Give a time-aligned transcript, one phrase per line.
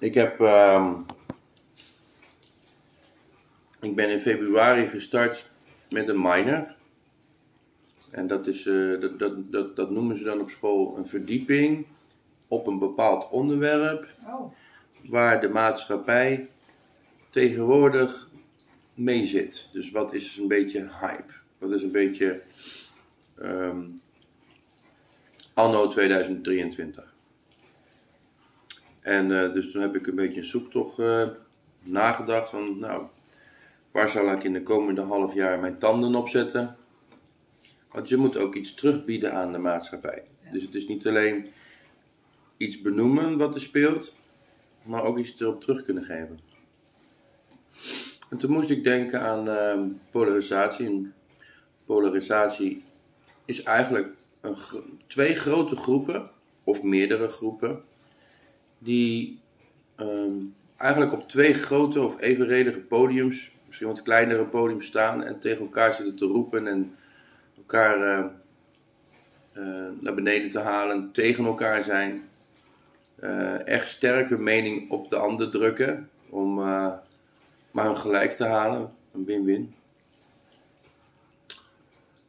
[0.00, 0.40] Ik heb.
[0.40, 0.94] ehm,
[3.80, 5.46] ik ben in februari gestart
[5.90, 6.76] met een minor.
[8.10, 11.86] En dat, is, eh, dat, dat, dat, dat noemen ze dan op school een verdieping
[12.48, 14.52] op een bepaald onderwerp Oh,
[15.08, 16.48] waar de maatschappij
[17.30, 18.30] tegenwoordig
[18.94, 19.68] mee zit.
[19.72, 21.32] Dus wat is een beetje hype?
[21.58, 22.42] Wat is een beetje
[23.38, 23.82] ehm,
[25.54, 27.09] anno 2023?
[29.00, 31.28] En eh, dus toen heb ik een beetje een zoektocht eh,
[31.82, 33.06] nagedacht van, nou,
[33.90, 36.76] waar zal ik in de komende half jaar mijn tanden op zetten?
[37.90, 40.22] Want je moet ook iets terugbieden aan de maatschappij.
[40.52, 41.46] Dus het is niet alleen
[42.56, 44.16] iets benoemen wat er speelt,
[44.82, 46.40] maar ook iets erop terug kunnen geven.
[48.30, 50.86] En toen moest ik denken aan ehm, polarisatie.
[50.86, 51.14] En
[51.84, 52.84] polarisatie
[53.44, 54.56] is eigenlijk een,
[55.06, 56.30] twee grote groepen,
[56.64, 57.82] of meerdere groepen,
[58.82, 59.40] die
[59.96, 60.36] ehm,
[60.76, 65.94] eigenlijk op twee grote of evenredige podiums, misschien wat kleinere podiums staan en tegen elkaar
[65.94, 66.94] zitten te roepen en
[67.56, 68.24] elkaar eh,
[69.52, 72.28] eh, naar beneden te halen, tegen elkaar zijn
[73.14, 76.54] eh, echt sterk hun mening op de ander drukken om
[77.70, 78.92] maar hun gelijk te halen.
[79.12, 79.74] Een win-win.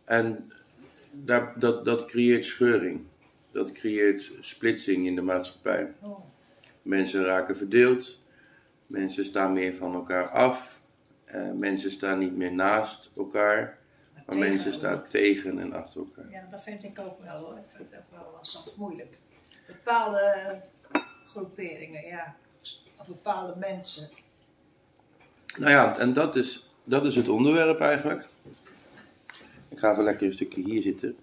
[0.06, 0.44] En
[1.12, 3.02] dat, dat creëert scheuring.
[3.52, 5.94] Dat creëert splitsing in de maatschappij.
[6.00, 6.31] oh.
[6.82, 8.20] Mensen raken verdeeld.
[8.88, 10.82] Mensen staan meer van elkaar af.
[11.26, 13.80] Eh, mensen staan niet meer naast elkaar.
[14.26, 16.32] Maar mensen staan tegen en achter elkaar.
[16.32, 17.58] Ja, dat vind ik ook wel hoor.
[17.58, 19.18] Ik vind het ook wel soms moeilijk.
[19.68, 20.62] Bepaalde
[21.26, 22.36] groeperingen, ja.
[22.98, 24.10] Of bepaalde mensen.
[25.58, 28.28] Nou ja, en dat is, dat is het onderwerp eigenlijk.
[29.70, 31.18] Ik ga even lekker een stukje hier zitten.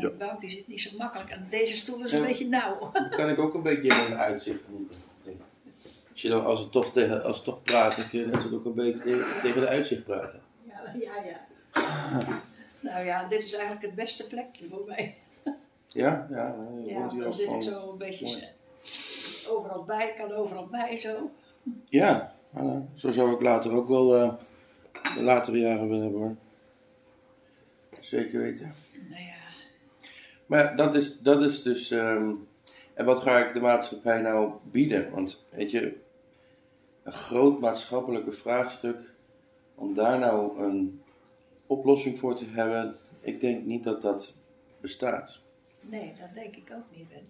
[0.00, 0.36] Ja, Zo.
[0.38, 1.30] die zit niet zo makkelijk.
[1.30, 2.26] En deze stoel is een Ja.
[2.26, 2.78] beetje nauw.
[2.92, 4.96] Dan kan ik ook een beetje in een uitzicht genieten.
[6.12, 8.74] Als, je dan, als, we toch tegen, als we toch praten, kun je ook een
[8.74, 10.40] beetje tegen, de uitzicht praten.
[10.68, 11.40] Ja, ja, ja.
[12.80, 15.14] Nou ja, dit is eigenlijk het beste plekje voor mij.
[15.86, 16.54] Ja, ja.
[16.84, 18.48] Ja, dan zit ik zo een beetje mooi.
[19.48, 21.30] overal bij, kan overal bij zo.
[21.88, 22.94] Ja, voilà.
[22.94, 24.34] zo zou ik later ook wel eh,
[25.14, 26.36] de latere jaren willen hebben hoor.
[28.00, 28.74] Zeker weten.
[30.46, 31.90] Maar dat is, dat is dus.
[31.90, 32.30] ehm,
[32.94, 35.10] en wat ga ik de maatschappij nou bieden?
[35.10, 35.96] Want weet je,
[37.02, 39.14] een groot maatschappelijke vraagstuk,
[39.74, 41.02] om daar nou een
[41.66, 44.34] oplossing voor te hebben, ik denk niet dat dat
[44.80, 45.40] bestaat.
[45.80, 47.26] nee, dat denk ik ook niet, Ben.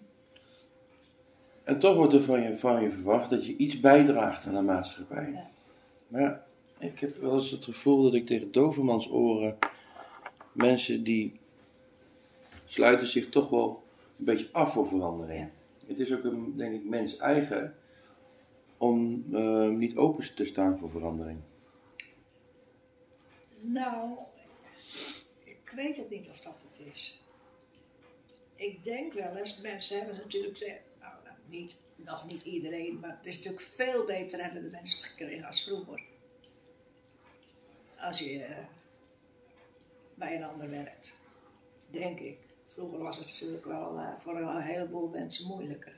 [1.63, 4.61] En toch wordt er van je, van je verwacht dat je iets bijdraagt aan de
[4.61, 5.31] maatschappij.
[5.31, 5.49] Ja.
[6.07, 6.43] Maar
[6.79, 9.57] ik heb wel eens het gevoel dat ik tegen dovermans oren
[10.51, 11.39] mensen die
[12.67, 13.83] sluiten zich toch wel
[14.17, 15.49] een beetje af voor verandering.
[15.87, 17.75] Het is ook een, denk ik, mens eigen
[18.77, 21.39] om eh, niet open te staan voor verandering.
[23.61, 24.17] Nou,
[25.43, 27.23] ik weet het niet of dat het is.
[28.55, 33.17] Ik denk wel eens, mensen hebben natuurlijk, ze- nou, nou, niet, nog niet iedereen, maar
[33.17, 36.03] het is natuurlijk veel beter hebben de mensen het gekregen als vroeger.
[37.99, 38.65] Als je eh,
[40.15, 41.19] bij een ander werkt,
[41.89, 42.37] denk ik.
[42.77, 45.95] Vroeger was het natuurlijk wel eh, voor een heleboel mensen moeilijker.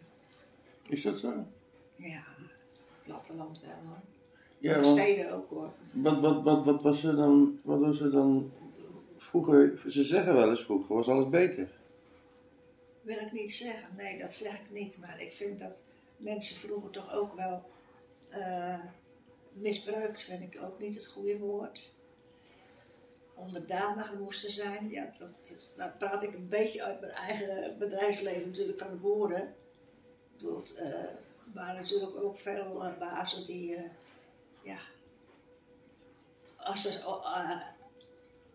[0.88, 1.46] Is dat zo?
[1.96, 2.24] Ja,
[3.04, 4.02] platteland wel hoor.
[4.58, 5.74] Ja, want steden ook hoor.
[5.92, 8.52] wat, wat, wat, wat was er dan, wat was er dan
[9.18, 11.70] vroeger, ze zeggen wel eens vroeger, was alles beter.
[13.02, 13.96] wil ik niet zeggen.
[13.96, 14.98] Nee, dat zeg ik niet.
[15.00, 15.84] Maar ik vind dat
[16.18, 17.64] mensen vroeger toch ook wel
[18.30, 18.80] eh,
[19.54, 21.92] misbruikt, vind ik ook niet het goede woord.
[23.40, 24.90] Onderdanig moesten zijn.
[24.90, 25.14] Ja,
[25.78, 29.56] dat, praat ik een beetje uit mijn eigen bedrijfsleven natuurlijk van de boeren.
[30.32, 31.04] Bedoel, eh,
[31.54, 33.90] waren natuurlijk ook veel eh, bazen die, eh,
[34.62, 34.80] ja,
[36.58, 36.92] als ze,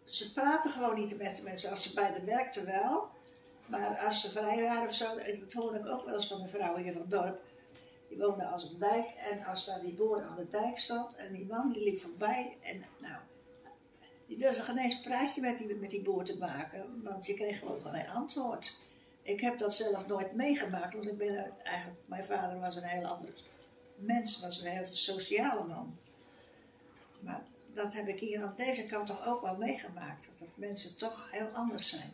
[0.04, 1.70] ze praten gewoon niet met de mensen.
[1.70, 3.08] Als ze bij de werkten wel,
[3.66, 6.48] maar als ze vrij waren of zo, dat hoorde ik ook wel eens van de
[6.48, 7.40] vrouw hier van het dorp.
[8.08, 11.32] Die woonde als een dijk en als daar die boer aan de dijk stond en
[11.32, 13.20] die man die liep voorbij en nou,
[14.34, 17.34] die durfde geen eens een praatje met die, met die boer te maken, want je
[17.34, 18.78] kreeg gewoon geen antwoord.
[19.22, 23.06] Ik heb dat zelf nooit meegemaakt, want ik ben eigenlijk, mijn vader was een heel
[23.06, 23.30] ander
[23.96, 25.96] mens, was een heel sociale man.
[27.20, 31.28] Maar dat heb ik hier aan deze kant toch ook wel meegemaakt, dat mensen toch
[31.30, 32.12] heel anders zijn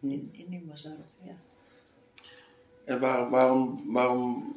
[0.00, 1.06] in, in Nieuwersdorp.
[1.22, 1.36] Ja.
[2.84, 4.54] En waarom, waarom, waarom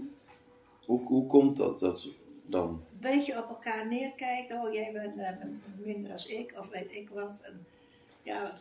[0.86, 2.08] hoe, hoe komt dat, dat
[2.46, 2.84] dan?
[3.02, 5.30] Een beetje op elkaar neerkijken, oh jij bent eh,
[5.78, 7.42] minder als ik, of weet ik wat.
[8.24, 8.54] Ja,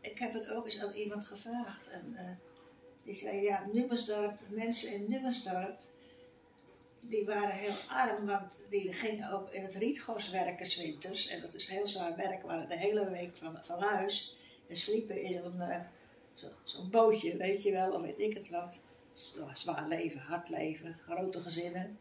[0.00, 1.88] ik heb het ook eens aan iemand gevraagd.
[1.88, 2.30] En eh,
[3.04, 5.78] die zei, ja, Nummersdorp, mensen in Nummersdorp,
[7.00, 11.28] die waren heel arm, want die gingen ook in het rietgos werken winters.
[11.28, 14.36] En dat is heel zwaar werk, waren de hele week van, van huis.
[14.68, 15.80] En sliepen in zo'n eh,
[16.34, 18.80] zo, zo'n bootje, weet je wel, of weet ik het wat.
[19.12, 21.98] Zwa- Zwaar leven, hard leven, grote gezinnen.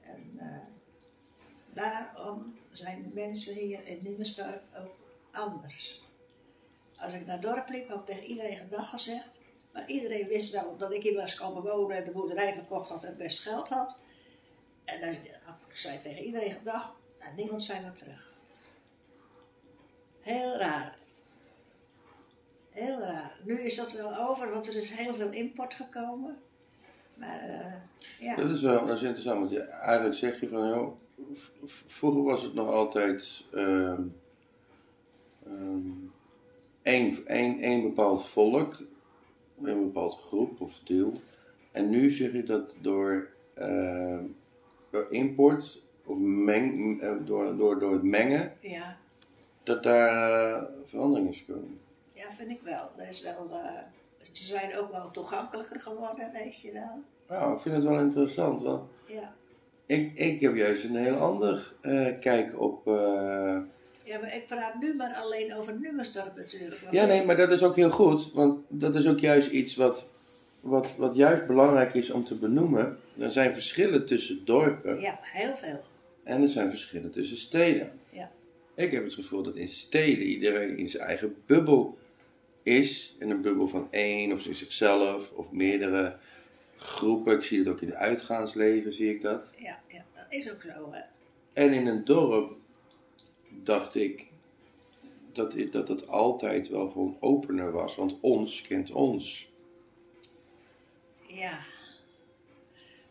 [0.00, 0.38] En
[1.74, 4.96] daarom zijn mensen hier in Numestorp ook
[5.30, 6.02] anders.
[6.96, 9.40] Als ik naar dorp liep, had ik tegen iedereen gedag gezegd.
[9.72, 13.04] Maar iedereen wist wel dat ik hier was komen wonen en de boerderij verkocht had
[13.04, 14.04] en best geld had.
[14.84, 18.32] En dan had ik zei tegen iedereen gedag en niemand zei wat terug.
[20.20, 20.96] Heel raar.
[22.70, 23.38] Heel raar.
[23.42, 26.38] Nu is dat wel over, want er is heel veel import gekomen.
[27.14, 27.74] Maar eh,
[28.18, 28.36] ja.
[28.36, 30.96] Dat is wel dat interessant, want je, eigenlijk zeg je van, joh,
[31.64, 34.02] vroeger was het nog altijd ehm,
[35.46, 35.90] ehm,
[36.82, 38.82] één, één, één bepaald volk,
[39.62, 41.12] een bepaald groep of deel.
[41.72, 44.24] En nu zeg je dat door, ehm,
[44.90, 48.98] door import of meng, eh, door, door, door het mengen, ja.
[49.62, 51.80] dat daar eh, verandering is gekomen.
[52.12, 52.90] Ja, vind ik wel.
[52.96, 53.82] Er is wel eh,
[54.32, 57.02] ze zijn ook wel toegankelijker geworden, weet je wel.
[57.28, 59.34] Nou, ik vind het wel interessant, want Ja.
[59.86, 62.86] Ik, ik heb juist een heel ander eh, kijk op...
[62.86, 63.58] eh,
[64.02, 66.80] ja, maar ik praat nu maar alleen over Nummerstorp natuurlijk.
[66.90, 70.08] Ja, nee, maar dat is ook heel goed, want dat is ook juist iets wat,
[70.60, 72.98] wat, wat juist belangrijk is om te benoemen.
[73.18, 75.80] Er zijn verschillen tussen dorpen Ja, heel veel.
[76.24, 77.92] en er zijn verschillen tussen steden.
[78.10, 78.30] Ja.
[78.74, 81.98] Ik heb het gevoel dat in steden iedereen in zijn eigen bubbel
[82.62, 83.16] is.
[83.18, 86.16] In een bubbel van één of in zichzelf of meerdere
[86.84, 87.36] groepen.
[87.36, 89.48] Ik zie het ook in het uitgaansleven, zie ik dat.
[89.56, 90.92] Ja, ja, dat is ook zo.
[90.92, 91.00] Hè.
[91.52, 92.56] En in een dorp
[93.62, 94.26] dacht ik
[95.32, 99.52] dat dat het altijd wel gewoon opener was, want ons kent ons.
[101.26, 101.58] Ja.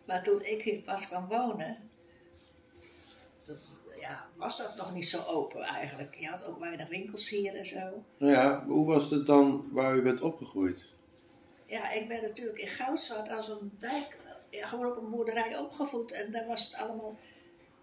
[0.05, 1.77] Maar toen ik hier pas kwam wonen,
[3.45, 6.15] dat- ja, was dat nog niet zo open eigenlijk.
[6.15, 8.03] Je had ook weinig winkels hier en zo.
[8.17, 10.92] Nou ja, hoe was het dan waar u bent opgegroeid?
[11.73, 14.17] Ja, ik ben natuurlijk in Goudstad als een dijk,
[14.49, 16.11] ja, gewoon op een boerderij opgevoed.
[16.11, 17.17] En daar was het allemaal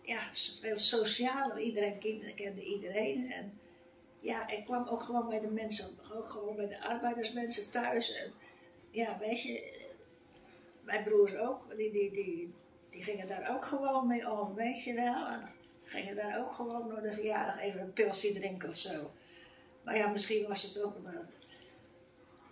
[0.03, 0.21] ja,
[0.61, 1.59] veel socialer.
[1.59, 3.33] Iedereen kende, kende iedereen.
[3.33, 3.59] En
[4.21, 8.15] ja, ik kwam ook gewoon bij de mensen, ook gewoon bij de arbeidersmensen thuis.
[8.15, 8.33] En
[8.91, 9.87] ja, weet je,
[10.81, 12.55] mijn broers ook, die, die, die,
[12.91, 15.27] die gingen daar ook gewoon mee om, weet je wel.
[15.27, 15.51] En
[15.85, 19.11] gingen daar ook gewoon door de verjaardag even een pilsje drinken of zo.
[19.83, 21.29] Maar ja, misschien was het ook een,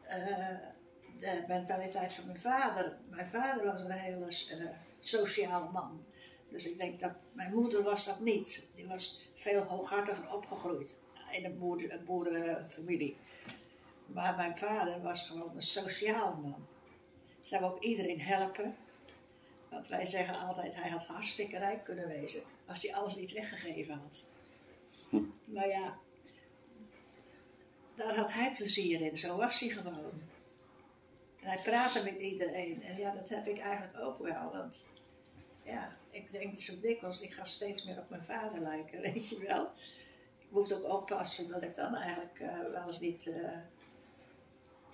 [0.02, 0.76] eh,
[1.18, 2.96] de mentaliteit van mijn vader.
[3.10, 6.04] Mijn vader was een hele eh, sociale man.
[6.48, 8.72] Dus ik denk dat mijn moeder was dat niet.
[8.76, 10.98] Die was veel hooghartiger opgegroeid
[11.30, 13.16] in een, boer, boerenfamilie.
[14.06, 16.66] Maar mijn vader was gewoon een sociaal man.
[17.42, 18.76] Zou ook iedereen helpen.
[19.70, 22.42] Want wij zeggen altijd, hij had hartstikke rijk kunnen wezen.
[22.66, 24.24] Als hij alles niet weggegeven had.
[25.08, 25.22] Hm.
[25.44, 25.98] Maar ja,
[27.94, 29.16] daar had hij plezier in.
[29.16, 30.22] Zo was hij gewoon.
[31.48, 32.82] En hij praatte met iedereen.
[32.82, 34.50] En ja, dat heb ik eigenlijk ook wel.
[34.52, 34.86] Want
[35.64, 39.44] ja, ik denk zo dikwijls, ik ga steeds meer op mijn vader lijken, weet je
[39.46, 39.62] wel.
[40.38, 43.58] Ik moet ook oppassen dat ik dan eigenlijk eh, wel eens niet eh,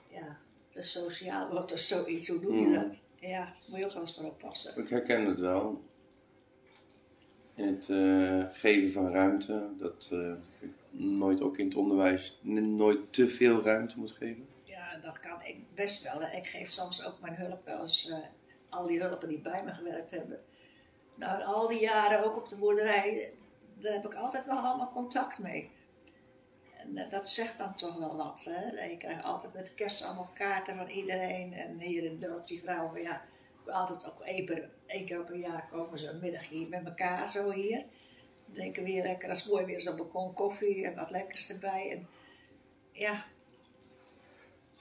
[0.09, 2.29] ja, te sociaal word of zoiets.
[2.29, 2.75] Hoe noem je Mm.
[2.75, 2.99] dat?
[3.17, 4.77] Ja, moet je ook wel eens voor oppassen.
[4.79, 5.83] Ik herken het wel.
[7.55, 10.09] In het eh, geven van ruimte, dat
[10.61, 14.47] ik nooit ook in het onderwijs nooit te veel ruimte moet geven.
[15.05, 16.23] Dat kan ik best wel.
[16.23, 18.19] Ik geef soms ook mijn hulp wel eens, eh,
[18.69, 20.45] al die hulpen die bij me gewerkt hebben.
[21.15, 23.33] Nou, al die jaren ook op de boerderij,
[23.75, 25.71] daar heb ik altijd nog allemaal contact mee.
[26.77, 28.45] En eh, dat zegt dan toch wel wat.
[28.45, 28.85] Hè?
[28.85, 31.53] Je krijgt altijd met kerst allemaal kaarten van iedereen.
[31.53, 33.23] En hier in het dorp, die vrouwen, ja,
[33.67, 37.31] altijd ook één, één keer op een jaar komen ze een middagje hier met elkaar
[37.31, 37.85] zo hier.
[38.53, 41.91] Drinken we hier lekker, als mooi weer het balkon koffie en wat lekkers erbij.
[41.91, 42.09] En
[42.93, 43.25] ja,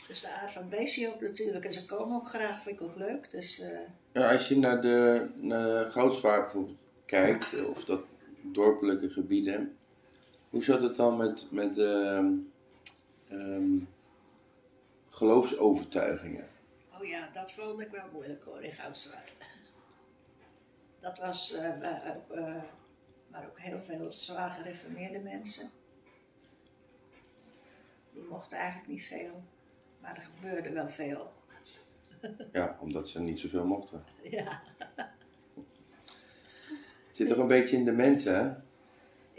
[0.07, 1.65] dat is de aard van het beestje ook natuurlijk.
[1.65, 3.29] En ze komen ook graag, vind ik ook leuk.
[3.29, 3.79] Dus eh,
[4.13, 8.01] Ja, als je naar de, naar Goudswaard bijvoorbeeld kijkt, of dat
[8.41, 9.77] dorpelijke gebieden,
[10.49, 12.31] hoe zat het dan met, met ehm,
[13.29, 13.77] ehm,
[15.09, 16.47] geloofsovertuigingen?
[16.99, 19.37] oh ja, dat vond ik wel moeilijk hoor in Goudstraat.
[20.99, 22.39] Dat was eh, maar ook,
[23.27, 25.69] maar ook heel veel zwaar gereformeerde mensen.
[28.13, 29.43] Die mochten eigenlijk niet veel,
[30.03, 31.31] maar er gebeurde wel veel.
[32.51, 34.03] Ja, omdat ze niet zoveel mochten.
[34.21, 34.61] Ja,
[37.07, 38.53] Het zit toch een beetje in de mensen, hè?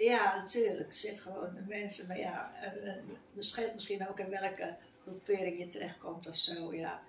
[0.04, 0.87] ja natuurlijk.
[0.87, 2.06] Het zit gewoon in mensen.
[2.06, 2.52] Maar ja,
[3.33, 6.75] misschien, misschien ook in welke groepering je terechtkomt of zo.
[6.75, 7.02] Ja.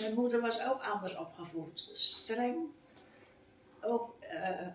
[0.00, 1.90] Mijn moeder was ook anders opgevoed.
[1.92, 2.66] Streng,
[3.80, 4.66] ook eh,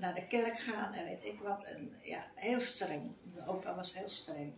[0.00, 1.62] naar de kerk gaan en weet ik wat.
[1.64, 3.12] En ja, heel streng.
[3.34, 4.52] Mijn opa was heel streng.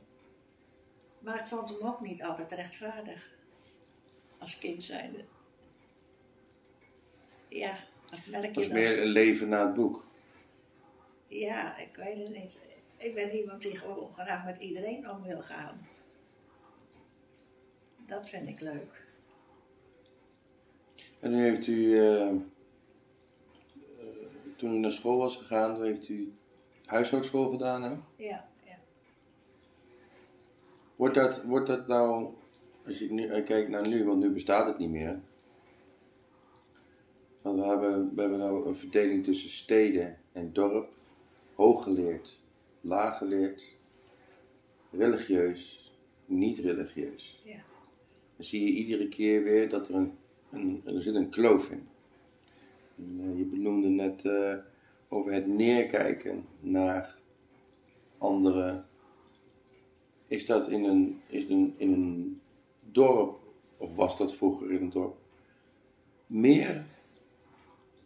[1.20, 3.30] Maar ik vond hem ook niet altijd rechtvaardig.
[4.38, 5.24] Als kind zijnde.
[7.48, 7.76] Ja,
[8.10, 8.76] dat merk Het je was dan.
[8.78, 10.04] meer een leven na het boek.
[11.26, 12.58] Ja, ik weet het niet.
[12.96, 15.86] Ik ben iemand die gewoon graag met iedereen om wil gaan.
[18.06, 19.04] Dat vind ik leuk.
[21.20, 22.36] En nu heeft u, eh, eh,
[24.56, 26.32] toen u naar school was gegaan, toen heeft u
[26.84, 27.96] huishoudschool gedaan, hè?
[28.16, 28.48] Ja.
[31.00, 32.34] Wordt dat, wordt dat nou,
[32.86, 35.20] als je nu eh, kijkt naar nu, want nu bestaat het niet meer.
[37.42, 40.92] Want we hebben, we hebben nou een verdeling tussen steden en dorp.
[41.54, 42.40] Hooggeleerd,
[42.80, 43.62] laaggeleerd,
[44.90, 45.92] religieus,
[46.26, 47.40] niet religieus.
[47.44, 47.62] ja.
[48.36, 50.12] Dan zie je iedere keer weer dat er een,
[50.50, 51.88] een er zit een kloof in.
[52.96, 54.54] En, eh, je benoemde net eh,
[55.08, 57.14] over het neerkijken naar
[58.18, 58.88] anderen.
[60.30, 62.40] Is dat in een, is een, in een
[62.80, 63.38] dorp,
[63.76, 65.16] of was dat vroeger in een dorp,
[66.26, 66.86] meer?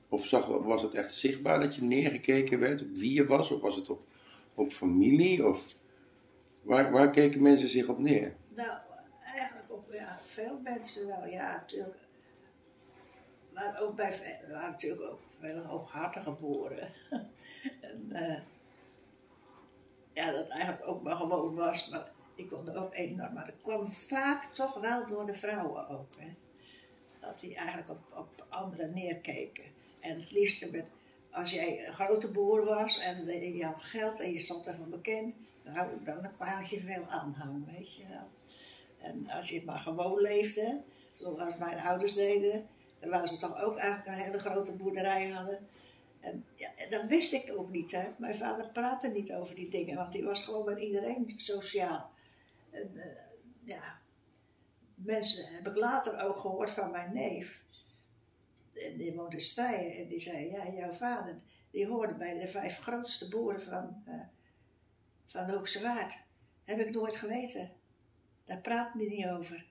[0.09, 3.51] Of zag, was het echt zichtbaar dat je neergekeken werd op wie je was?
[3.51, 4.07] Of was het op,
[4.55, 5.49] op familie?
[5.49, 5.77] Of
[6.63, 8.37] waar, waar keken mensen zich op neer?
[8.55, 8.79] Nou,
[9.25, 12.09] eigenlijk op ja, veel mensen wel, ja, natuurlijk.
[13.53, 16.89] Maar ook bij, er waren natuurlijk ook veel hooghartige boeren.
[17.81, 18.41] en, eh,
[20.13, 23.35] ja, dat eigenlijk ook maar gewoon was, maar ik vond het ook enorm.
[23.35, 26.35] Maar het kwam vaak toch wel door de vrouwen ook, hè.
[27.21, 29.65] Dat die eigenlijk op, op anderen neerkeken.
[30.01, 30.85] En het liefste met,
[31.31, 33.27] als jij een grote boer was en
[33.57, 37.95] je had geld en je stond ervan bekend, nou, dan had je veel aanhang, weet
[37.95, 38.29] je wel.
[38.99, 40.81] En als je maar gewoon leefde,
[41.13, 42.67] zoals mijn ouders deden,
[43.01, 45.69] dan waren ze toch ook eigenlijk een hele grote boerderij hadden.
[46.21, 47.91] En ja, dat wist ik ook niet.
[47.91, 48.09] Hè.
[48.17, 52.11] Mijn vader praatte niet over die dingen, want die was gewoon met iedereen sociaal.
[52.75, 53.23] En, eh,
[53.65, 54.01] ja,
[54.95, 57.63] mensen heb ik later ook gehoord van mijn neef.
[58.75, 61.41] En die woont in Stijen en die zei, ja, jouw vader,
[61.71, 64.21] die hoorde bij de vijf grootste boeren van, eh,
[65.27, 66.23] van Hoogse Waard.
[66.65, 67.73] Heb ik nooit geweten.
[68.45, 69.67] Daar praten die niet over.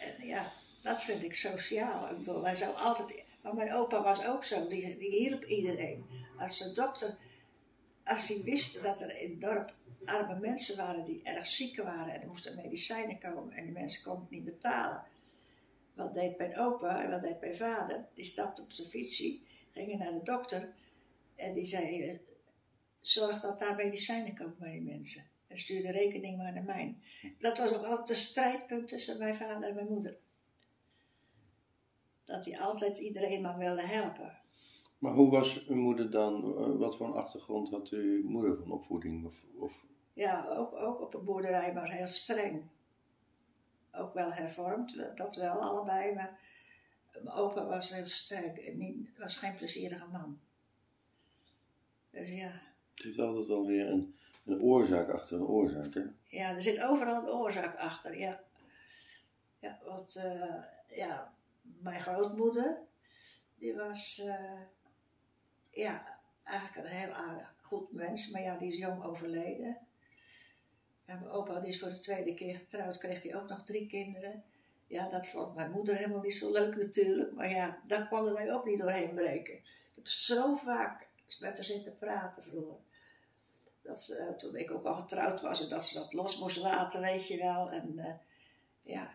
[0.00, 2.10] En ja, dat vind ik sociaal.
[2.10, 3.24] Ik bedoel, hij zou altijd...
[3.42, 6.06] Maar mijn opa was ook zo, die, die hielp iedereen.
[6.38, 7.16] Als de dokter,
[8.04, 12.14] als hij wist dat er in het dorp arme mensen waren die erg ziek waren
[12.14, 15.02] en er moesten medicijnen komen en die mensen konden het niet betalen.
[15.94, 18.06] Wat deed mijn opa en wat deed mijn vader?
[18.14, 20.74] Die stapte op zijn fietsie, gingen naar de dokter
[21.36, 22.20] en die zei:
[23.00, 25.22] Zorg dat daar medicijnen komen bij die mensen.
[25.46, 26.96] En stuurde rekening maar naar mij.
[27.38, 30.18] Dat was ook altijd een strijdpunt tussen mijn vader en mijn moeder.
[32.24, 34.40] Dat hij altijd iedereen maar wilde helpen.
[35.02, 36.56] Maar hoe was uw moeder dan?
[36.58, 39.26] eh, Wat voor een achtergrond had uw moeder van opvoeding?
[39.26, 42.62] Of, of Ja, ook, ook op een boerderij, maar heel streng.
[43.92, 46.40] Ook wel hervormd, dat wel allebei, maar
[47.12, 50.40] mijn opa was heel streng en niet, was geen plezierige man.
[52.10, 52.60] Dus ja,
[52.94, 56.02] het heeft altijd wel weer een, een oorzaak achter een oorzaak, hè?
[56.24, 58.40] ja, er zit overal een oorzaak achter, ja.
[59.58, 60.54] Ja, want eh,
[60.96, 62.78] ja, mijn grootmoeder,
[63.54, 64.60] die was eh,
[65.72, 69.78] ja, eigenlijk een heel aardig, goed mens, maar ja, die is jong overleden.
[71.06, 73.86] Ja, mijn opa die is voor de tweede keer getrouwd, kreeg hij ook nog drie
[73.86, 74.44] kinderen.
[74.86, 78.52] Ja, dat vond mijn moeder helemaal niet zo leuk natuurlijk, maar ja, daar konden wij
[78.52, 79.54] ook niet doorheen breken.
[79.54, 81.08] Ik heb zo vaak
[81.40, 82.76] met haar zitten praten vroeger.
[83.82, 86.56] Dat ze, eh, toen ik ook al getrouwd was en dat ze dat los moest
[86.56, 87.70] laten, weet je wel.
[87.70, 88.14] En eh,
[88.82, 89.14] ja,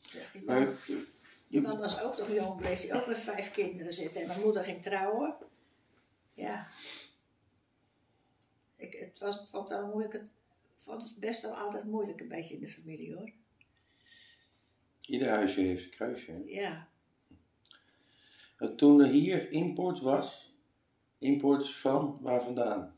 [0.00, 0.68] zegt Maar,
[1.48, 4.20] die man was ook nog jong, bleef hij ook met vijf kinderen zitten.
[4.20, 5.36] En mijn moeder ging trouwen.
[6.32, 6.66] Ja.
[8.76, 10.14] Ik, het was, vond het wel moeilijk.
[10.14, 10.30] Ik
[10.76, 13.32] vond het best wel altijd moeilijk een beetje in de familie hoor.
[15.00, 16.30] ieder huisje heeft een kruisje.
[16.30, 16.42] hè?
[16.44, 16.88] Ja.
[18.58, 20.54] En Toen er hier import was,
[21.18, 22.96] import van waar vandaan?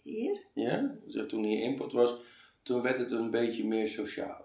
[0.00, 0.46] Hier?
[0.54, 0.96] Ja?
[1.06, 2.14] Dus toen hier import was,
[2.62, 4.41] toen werd het een beetje meer socialer.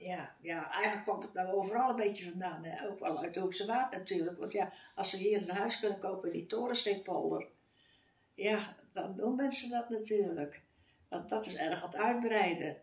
[0.00, 2.64] Ja, ja, eigenlijk kwam het nou overal een beetje vandaan.
[2.64, 2.98] Hè?
[2.98, 4.38] Wel uit de Hoekse Waard natuurlijk.
[4.38, 7.46] Want ja, als ze hier een huis kunnen kopen in die Torensteekpolder.
[8.34, 10.62] Ja, dan doen mensen dat natuurlijk.
[11.08, 12.76] Want dat is erg aan het uitbreiden.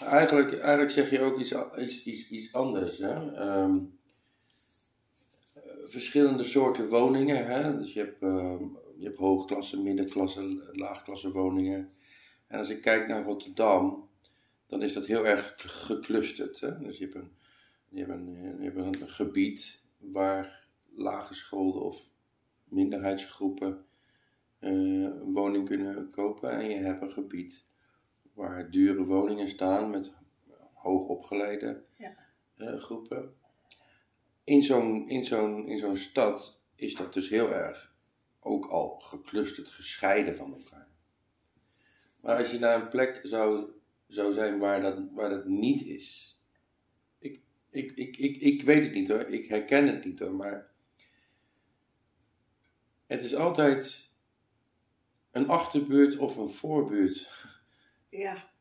[0.00, 2.98] Eigenlijk, eigenlijk zeg je ook iets, iets, iets, iets anders.
[2.98, 3.34] Hè?
[3.34, 3.78] Ehm,
[5.54, 7.46] eh, verschillende soorten woningen.
[7.46, 7.78] Hè?
[7.78, 8.62] Dus je hebt, ehm,
[8.96, 11.92] je hebt hoogklasse, middenklasse, laagklasse woningen.
[12.46, 14.08] En als ik kijk naar Rotterdam,
[14.74, 16.60] dan is dat heel erg geclusterd.
[16.60, 16.78] Hè?
[16.78, 17.36] Dus je hebt, een,
[17.88, 22.02] je, hebt een, je hebt een gebied waar laaggeschoolden of
[22.64, 23.86] minderheidsgroepen
[24.58, 26.50] eh, een woning kunnen kopen.
[26.50, 27.66] En je hebt een gebied
[28.32, 30.12] waar dure woningen staan met
[30.72, 32.14] hoogopgeleide Ja.
[32.56, 33.34] eh, groepen.
[34.44, 37.94] In zo'n, in, zo'n, in zo'n stad is dat dus heel erg
[38.40, 40.88] ook al geclusterd, gescheiden van elkaar.
[42.20, 43.70] Maar als je naar een plek zou,
[44.06, 46.38] zou zijn waar dat, waar dat niet is.
[47.18, 50.70] Ik, ik, ik, ik, ik weet het niet hoor, ik herken het niet hoor, maar
[53.06, 54.10] het is altijd
[55.30, 57.30] een achterbuurt of een voorbuurt.
[58.08, 58.52] Ja,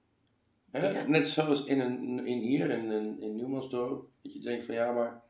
[0.73, 0.89] Hè?
[0.89, 1.07] Ja.
[1.07, 4.91] Net zoals in, een, in hier, in, in, in Nieuwmansdorp, dat je denkt van ja,
[4.91, 5.21] maar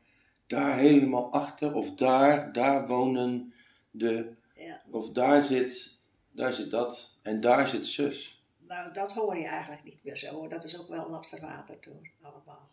[0.46, 3.52] daar helemaal achter, of daar, daar wonen
[3.90, 4.82] de, ja.
[4.90, 8.33] of daar zit, daar zit dat, en daar zit zus.
[8.74, 10.48] Nou, dat hoor je eigenlijk niet meer zo hoor.
[10.48, 12.70] Dat is ook wel wat verwaterd hoor, allemaal.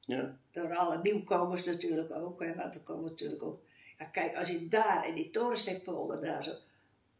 [0.00, 3.62] Ja, Door alle nieuwkomers natuurlijk ook, hè, want er komen natuurlijk ook...
[3.98, 6.52] Ja, kijk, als je daar in die torensteekpolder daar zo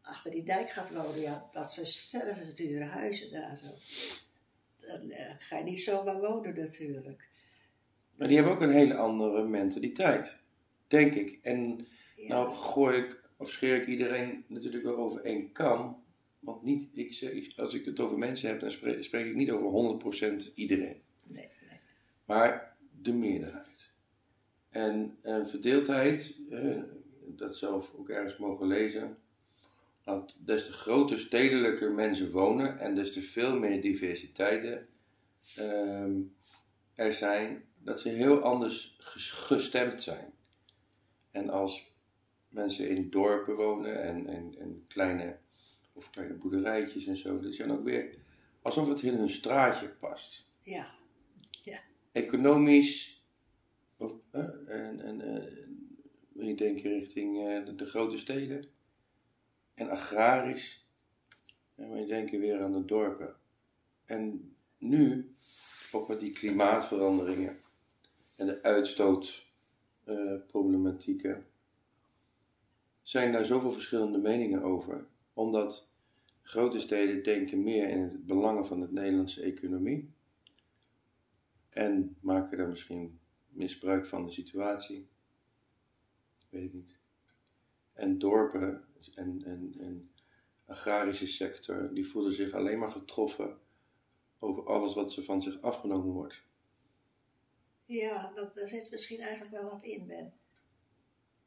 [0.01, 3.67] achter die dijk gaat wonen, ja, dat zijn stervensdure huizen daar zo.
[4.79, 7.29] Dan eh, ga je niet zomaar wonen natuurlijk.
[8.15, 10.37] maar die hebben ook een hele andere mentaliteit,
[10.87, 11.39] denk ik.
[11.41, 16.04] En Ja, nou gooi ik, of scheer ik iedereen natuurlijk wel over één kam,
[16.45, 19.51] want niet, ik, zeg- als ik het over mensen heb, dan spreek, spreek ik niet
[19.51, 19.67] over
[20.39, 21.01] 100% iedereen.
[21.23, 21.79] nee, nee.
[22.25, 23.93] maar de meerderheid.
[24.69, 26.81] En een verdeeldheid, eh,
[27.27, 29.17] dat zelf ook ergens mogen lezen,
[30.03, 34.87] dat des te groter stedelijker mensen wonen en des te veel meer diversiteiten
[35.55, 36.21] ehm,
[36.93, 40.33] er zijn, dat ze heel anders ges- gestemd zijn.
[41.31, 41.93] En als
[42.49, 45.37] mensen in dorpen wonen en, en, en kleine,
[45.95, 48.15] of kleine boerderijtjes en zo, dat zijn ook weer
[48.61, 50.49] alsof het in hun straatje past.
[50.61, 50.95] Ja,
[52.15, 53.23] economisch,
[53.97, 55.43] of, eh, en, en, eh,
[56.47, 58.65] je denken richting eh, de, de grote steden,
[59.73, 60.87] en agrarisch,
[61.75, 63.35] en wil je denken weer aan de dorpen.
[64.05, 65.35] En nu,
[65.91, 67.59] ook met die klimaatveranderingen
[68.35, 71.45] en de uitstootproblematieken,
[73.01, 75.89] zijn daar zoveel verschillende meningen over, omdat
[76.41, 80.13] grote steden denken meer in het belangen van de Nederlandse economie
[81.69, 85.07] en maken daar misschien misbruik van de situatie.
[86.49, 86.99] Weet ik niet.
[87.93, 90.11] En dorpen en, en, en
[90.65, 93.57] agrarische sector, die voelen zich alleen maar getroffen
[94.39, 96.43] over alles wat ze van zich afgenomen wordt.
[97.85, 100.33] ja dat, daar zit misschien eigenlijk wel wat in, Ben.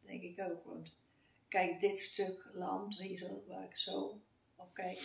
[0.00, 1.07] Denk ik ook, want
[1.48, 4.20] kijk, dit stuk land, hier zo, waar ik zo
[4.56, 4.98] op kijk,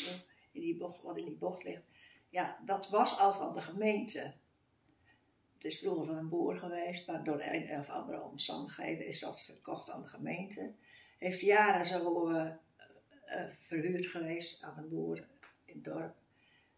[0.52, 1.84] in die bocht, wat in die bocht ligt,
[2.30, 4.34] ja, dat was al van de gemeente.
[5.54, 9.46] Het is vroeger van een boer geweest, maar door een of andere omstandigheden is dat
[9.46, 10.74] verkocht aan de gemeente.
[11.18, 15.28] Heeft jaren zo eh, verhuurd geweest aan een boer
[15.66, 16.16] in het dorp.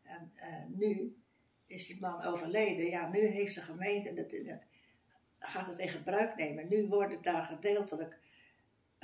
[0.01, 1.17] En eh, nu
[1.65, 2.86] is die man overleden.
[2.86, 4.60] Ja, nu heeft de gemeente het,
[5.39, 6.69] gaat het in gebruik nemen.
[6.69, 8.19] Nu worden daar gedeeltelijk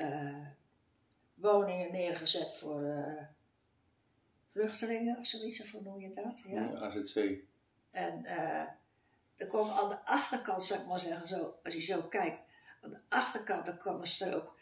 [0.01, 0.47] eh,
[1.33, 3.23] woningen neergezet voor eh,
[4.51, 6.41] vluchtelingen of zoiets, of hoe noem je dat?
[6.45, 6.73] Ja.
[6.73, 7.15] AZC.
[7.91, 8.67] En eh,
[9.35, 12.43] er komen aan de achterkant, zou ik maar zeggen, zo, als je zo kijkt,
[12.81, 14.59] aan de achterkant dan komen ze ook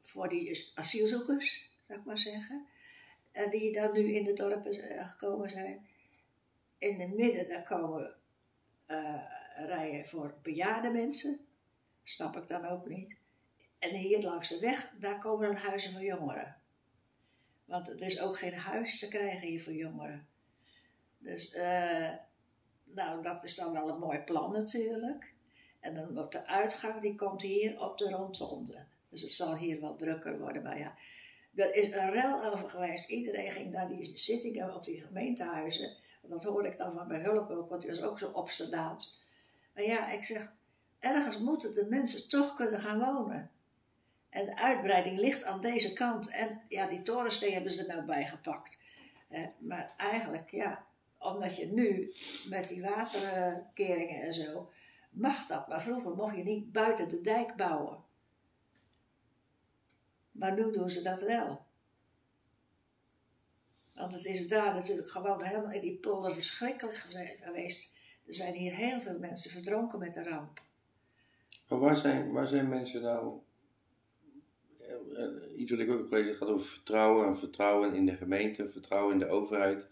[0.00, 2.66] voor die asielzoekers, zou ik maar zeggen.
[3.30, 4.74] En die dan nu in de dorpen
[5.10, 5.86] gekomen zijn.
[6.78, 8.16] In het midden, daar komen
[9.56, 11.46] rijen voor bejaarde mensen.
[12.02, 13.16] Snap ik dan ook niet.
[13.78, 16.56] En hier langs de weg, daar komen dan huizen voor jongeren.
[17.64, 20.28] Want het is ook geen huis te krijgen hier voor jongeren.
[21.18, 22.10] Dus, eh,
[22.84, 25.32] nou, dat is dan wel een mooi plan natuurlijk.
[25.80, 28.86] En dan op de uitgang, die komt hier op de rondonde.
[29.08, 30.62] Dus het zal hier wel drukker worden.
[30.62, 30.94] Maar ja,
[31.54, 33.08] er is een rel over geweest.
[33.08, 35.96] Iedereen ging naar die zittingen op die gemeentehuizen.
[36.22, 39.26] En dat hoorde ik dan van mijn hulp ook, want die was ook zo obstinaat.
[39.74, 40.56] Maar ja, ik zeg,
[40.98, 43.50] ergens moeten de mensen toch kunnen gaan wonen.
[44.30, 46.30] En de uitbreiding ligt aan deze kant.
[46.30, 48.82] En ja, die torensteen hebben ze er nou bijgepakt.
[49.28, 50.86] Eh, maar eigenlijk, ja,
[51.18, 52.12] omdat je nu
[52.48, 54.70] met die waterkeringen en zo,
[55.10, 55.68] mag dat.
[55.68, 58.04] Maar vroeger mocht je niet buiten de dijk bouwen.
[60.30, 61.66] Maar nu doen ze dat wel.
[63.94, 66.96] Want het is daar natuurlijk gewoon helemaal in die polder verschrikkelijk
[67.44, 67.96] geweest.
[68.26, 70.62] Er zijn hier heel veel mensen verdronken met de ramp.
[71.66, 73.40] Waar zijn, waar zijn mensen nou...
[75.18, 77.26] eh, Iets wat ik ook gelezen gaat over vertrouwen.
[77.26, 79.88] En vertrouwen in de gemeente, vertrouwen in de overheid,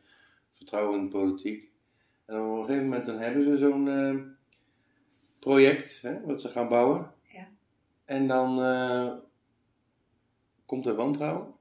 [0.55, 1.71] vertrouwen in de politiek.
[2.27, 4.17] En op een gegeven moment dan hebben ze zo'n eh,
[5.39, 7.13] project hè, wat ze gaan bouwen.
[7.23, 7.49] Ja.
[8.05, 9.15] En dan eh,
[10.67, 11.55] komt er wantrouwen.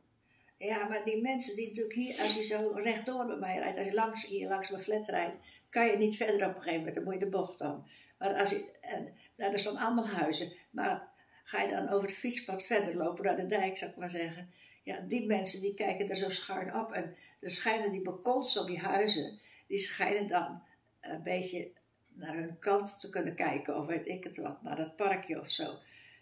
[0.57, 3.87] Ja, maar die mensen die natuurlijk hier, als je zo rechtdoor bij mij rijdt, als
[3.87, 5.37] je langs, hier langs mijn flat rijdt,
[5.69, 7.83] kan je niet verder op een gegeven moment, dan moet je de bocht om.
[8.17, 11.13] Maar als je, en, nou, er staan allemaal huizen, maar
[11.45, 14.49] ga je dan over het fietspad verder lopen naar de dijk, zou ik maar zeggen.
[14.83, 18.67] Ja, die mensen die kijken er zo schuin op en er schijnen die balkons op
[18.67, 20.63] die huizen, die schijnen dan
[21.01, 21.71] een beetje
[22.13, 25.49] naar hun kant te kunnen kijken, of weet ik het wat, naar dat parkje of
[25.49, 25.77] zo.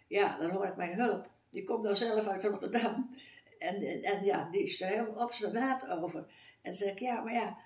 [0.06, 1.30] Ja, dan hoor ik mijn hulp.
[1.50, 3.10] Die komt nou zelf uit Rotterdam.
[3.58, 6.20] En, en ja, die is er heel obstinaat over.
[6.20, 6.26] En
[6.62, 7.58] dan zeg ik, ja, maar ja,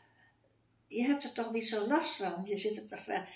[0.87, 2.43] je hebt er toch niet zo last van.
[2.45, 3.29] Je zit er te ver.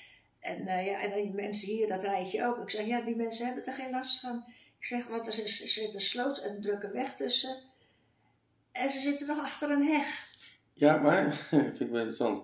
[0.42, 2.58] En, uh, ja, en die mensen hier, dat rijtje ook.
[2.58, 4.44] Ik zeg, ja, die mensen hebben er geen last van.
[4.78, 7.56] Ik zeg, want er zit een sloot en een drukke weg tussen.
[8.72, 10.30] En ze zitten nog achter een heg.
[10.72, 12.42] Ja, maar, vind ik wel interessant.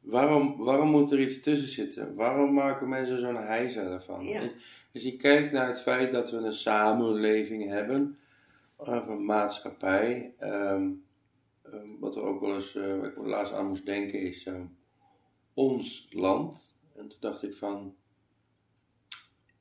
[0.00, 2.14] Waarom, waarom moet er iets tussen zitten?
[2.14, 4.24] Waarom maken mensen zo'n heisa ervan?
[4.24, 4.40] Ja.
[4.94, 8.16] Als je kijkt naar het feit dat we een samenleving hebben,
[8.76, 10.90] of een maatschappij, ehm,
[11.62, 14.64] ehm, wat er ook wel eens, uh, waar ik laatst aan moest denken, is ehm,
[15.54, 16.75] ons land.
[16.96, 17.96] En toen dacht ik van,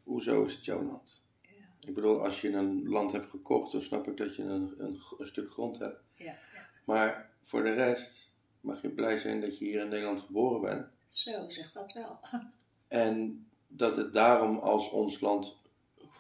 [0.03, 1.25] hoezo is het jouw land?
[1.41, 1.87] Ja.
[1.87, 5.01] Ik bedoel, als je een land hebt gekocht, dan snap ik dat je een, een,
[5.17, 6.03] een stuk grond hebt.
[6.13, 6.69] Ja, ja.
[6.85, 10.87] Maar voor de rest mag je blij zijn dat je hier in Nederland geboren bent.
[11.07, 12.19] Zo zegt dat wel.
[12.87, 15.57] En dat het daarom als ons land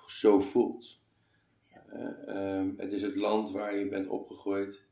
[0.07, 0.99] zo voelt.
[1.93, 4.83] Uh, um, het is het land waar je bent opgegroeid.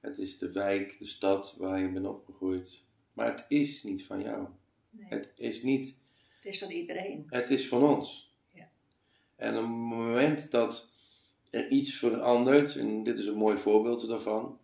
[0.00, 2.82] Het is de wijk, de stad waar je bent opgegroeid.
[3.12, 4.48] Maar het is niet van jou.
[4.96, 5.98] Nee, Het is niet,
[6.34, 7.26] het is van iedereen.
[7.28, 8.34] het is van ons.
[8.52, 8.70] Ja.
[9.36, 10.94] En op het moment dat
[11.50, 14.58] er iets verandert, en dit is een mooi voorbeeld daarvan,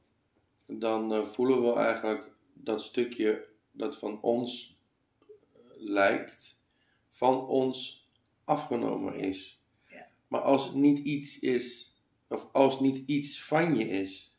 [0.66, 4.78] dan uh, voelen we eigenlijk dat stukje dat van ons
[5.22, 5.28] uh,
[5.76, 6.64] lijkt,
[7.10, 8.06] van ons
[8.44, 9.62] afgenomen is.
[9.88, 10.08] Ja.
[10.28, 11.94] Maar als het niet iets is,
[12.28, 14.38] of als niet iets van je is,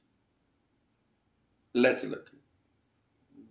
[1.72, 2.34] letterlijk,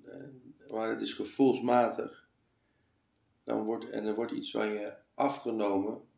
[0.05, 0.21] eh,
[0.69, 2.22] maar het is gevoelsmatig,
[3.45, 6.09] dan wordt, en er wordt iets van je afgenomen,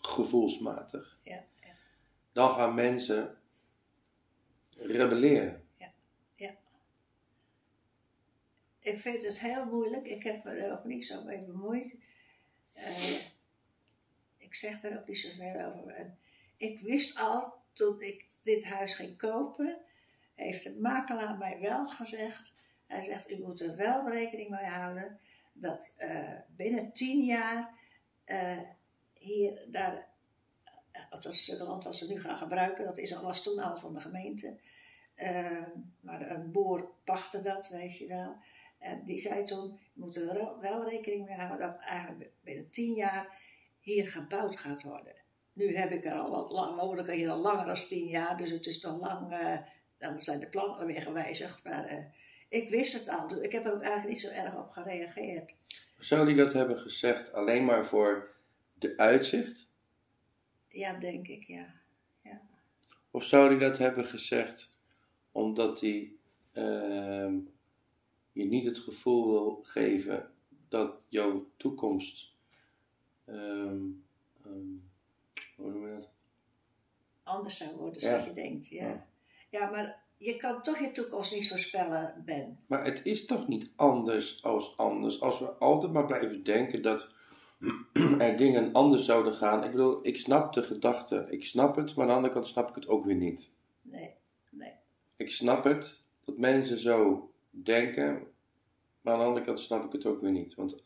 [0.00, 1.72] gevoelsmatig, Ja, ja.
[2.32, 3.38] dan gaan mensen
[4.76, 5.62] rebelleren.
[8.82, 10.06] Ik vind het heel moeilijk.
[10.06, 11.98] Ik heb me er ook niet zo mee bemoeid.
[12.76, 13.16] Uh,
[14.36, 15.94] ik zeg daar ook niet zoveel over.
[15.94, 16.18] En
[16.56, 19.80] ik wist al, toen ik dit huis ging kopen,
[20.34, 22.52] heeft de makelaar mij wel gezegd.
[22.86, 25.20] Hij zegt, u moet er wel rekening mee houden
[25.62, 27.78] dat uh, binnen tien jaar
[28.26, 28.58] uh,
[29.12, 30.08] hier, daar,
[31.20, 34.00] dat stuk land wat ze nu gaan gebruiken, dat is, was toen al van de
[34.00, 34.60] gemeente.
[36.00, 38.36] maar een boer pachtte dat, weet je wel.
[38.78, 42.94] En die zei toen, je moet er wel rekening mee houden dat eigenlijk binnen tien
[42.94, 43.40] jaar
[43.80, 45.14] hier gebouwd gaat worden.
[45.52, 48.50] Nu heb ik er al wat lang, mogelijk hier al langer dan tien jaar, dus
[48.50, 49.36] het is nog lang,
[49.98, 51.64] dan zijn de plannen weer gewijzigd.
[51.64, 52.14] Maar
[52.52, 55.54] ik wist het al, dus ik heb er ook eigenlijk niet zo erg op gereageerd.
[55.98, 58.34] Zou die dat hebben gezegd alleen maar voor
[58.74, 59.68] de uitzicht?
[60.68, 61.74] Ja, denk ik, ja.
[62.22, 62.42] ja.
[63.10, 64.76] Of zou hij dat hebben gezegd
[65.32, 66.12] omdat hij
[66.52, 67.32] uh,
[68.32, 70.30] je niet het gevoel wil geven
[70.68, 72.34] dat jouw toekomst.
[73.26, 74.04] Um,
[74.46, 74.90] um,
[75.56, 76.10] hoe noem je dat?
[77.22, 78.28] Anders zou worden, zoals ja.
[78.28, 78.68] je denkt.
[78.68, 78.86] Ja.
[78.88, 79.06] ja.
[79.50, 79.70] Ja.
[79.70, 82.58] maar je kan toch je toekomst niet voorspellen, Ben.
[82.66, 85.20] Maar het is toch niet anders als anders.
[85.20, 87.14] Als we altijd maar blijven denken dat
[88.18, 89.64] er dingen anders zouden gaan.
[89.64, 91.26] Ik bedoel, ik snap de gedachte.
[91.30, 93.52] Ik snap het, maar aan de andere kant snap ik het ook weer niet.
[93.82, 94.14] Nee,
[94.50, 94.72] nee.
[95.16, 98.26] Ik snap het dat mensen zo denken,
[99.00, 100.54] maar aan de andere kant snap ik het ook weer niet.
[100.54, 100.84] Want,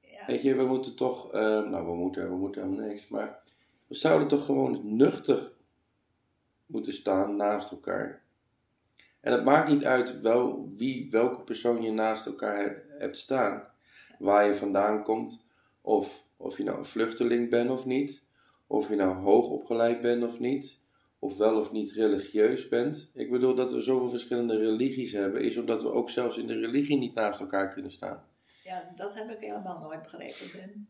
[0.00, 0.26] ja.
[0.26, 3.42] weet je, we moeten toch, uh, nou we moeten, we moeten helemaal niks, maar
[3.86, 5.52] we zouden toch gewoon nuchter
[6.66, 8.24] moeten staan naast elkaar.
[9.26, 13.68] En het maakt niet uit wel, wie, welke persoon je naast elkaar hebt staan,
[14.18, 15.46] waar je vandaan komt,
[15.80, 18.26] of, of je nou een vluchteling bent of niet,
[18.66, 20.80] of je nou hoog opgeleid bent of niet
[21.18, 23.10] of wel of niet religieus bent.
[23.14, 26.58] Ik bedoel dat we zoveel verschillende religies hebben, is omdat we ook zelfs in de
[26.58, 28.24] religie niet naast elkaar kunnen staan.
[28.64, 30.88] Ja, dat heb ik helemaal nooit begrepen, Ben.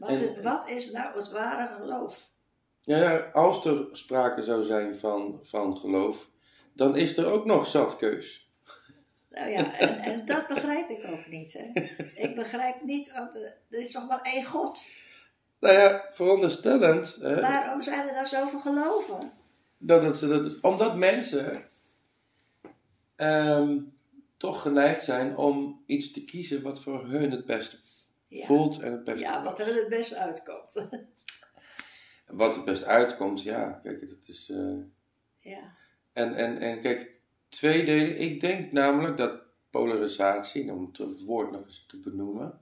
[0.00, 2.32] Wat, en, wat is nou het ware geloof?
[2.80, 6.32] Ja, ja, als er sprake zou zijn van, van geloof,
[6.74, 8.48] dan is er ook nog zat keus.
[9.30, 11.52] Nou ja, en, en dat begrijp ik ook niet.
[11.52, 11.70] Hè.
[12.28, 14.86] Ik begrijp niet, want er is toch maar één God.
[15.60, 17.14] Nou ja, veronderstellend.
[17.20, 19.32] Hè, Waarom zijn er dan zoveel geloven?
[19.78, 21.62] Dat het, dat het, omdat mensen
[23.16, 23.92] um,
[24.36, 27.76] toch geneigd zijn om iets te kiezen wat voor hun het beste
[28.28, 28.46] Ja.
[28.46, 30.88] voelt en het beste Ja, wat er het best uitkomt.
[32.26, 34.50] Wat er best uitkomt, ja, kijk, dat is.
[34.50, 34.76] eh,
[35.40, 35.74] Ja,
[36.14, 37.14] En, en, en kijk,
[37.48, 38.18] twee delen.
[38.18, 42.60] Ik denk namelijk dat polarisatie, om het- woord nog eens te benoemen,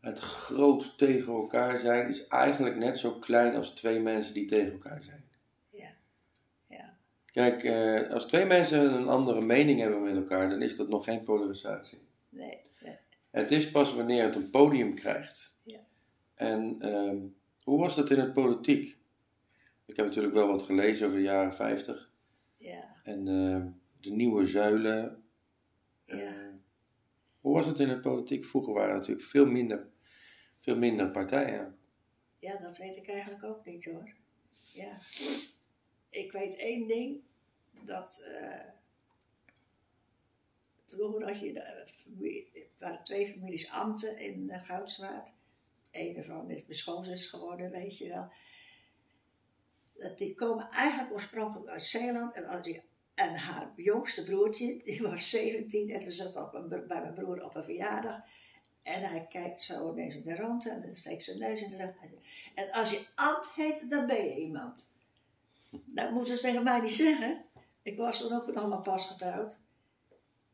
[0.00, 4.72] het groot tegen elkaar zijn is eigenlijk net zo klein als twee mensen die tegen
[4.72, 5.24] elkaar zijn.
[5.70, 5.90] ja,
[6.68, 6.96] ja,
[7.32, 11.04] Kijk, eh, als twee mensen een andere mening hebben met elkaar, dan is dat nog
[11.04, 11.98] geen polarisatie.
[12.28, 12.96] nee, nee.
[13.30, 15.58] Het is pas wanneer het een podium krijgt.
[15.62, 15.80] Ja.
[16.34, 17.18] En ehm,
[17.62, 18.98] hoe was dat in het politiek?
[19.86, 22.09] Ik heb natuurlijk wel wat gelezen over de jaren 50
[22.60, 23.70] ja, en ehm,
[24.00, 25.24] de nieuwe zuilen.
[26.04, 26.16] ja.
[26.16, 26.48] Eh,
[27.40, 28.46] hoe was het in het politiek?
[28.46, 29.88] Vroeger waren er natuurlijk veel minder,
[30.58, 31.78] veel minder partijen.
[32.38, 34.14] Ja, dat weet ik eigenlijk ook niet hoor.
[34.72, 34.98] Ja.
[36.10, 37.22] Ik weet één ding,
[37.84, 38.68] dat eh,
[40.86, 45.32] vroeger had je, de, eh, het waren twee families ambten in uh, Goudswaard.
[45.90, 48.32] Eén ervan is mijn schoonzus geworden, weet je wel.
[50.16, 52.82] Die komen eigenlijk oorspronkelijk uit Zeeland en, die,
[53.14, 57.44] en haar jongste broertje, die was 17 en we zaten op een, bij mijn broer
[57.44, 58.20] op een verjaardag.
[58.82, 61.76] En hij kijkt zo ineens op de rand en dan steekt zijn neus in de
[61.76, 61.96] lucht.
[62.54, 64.98] En als je Ant heet, dan ben je iemand.
[65.70, 67.44] Dat moeten ze tegen mij niet zeggen.
[67.82, 69.58] Ik was toen ook nog maar pas getrouwd.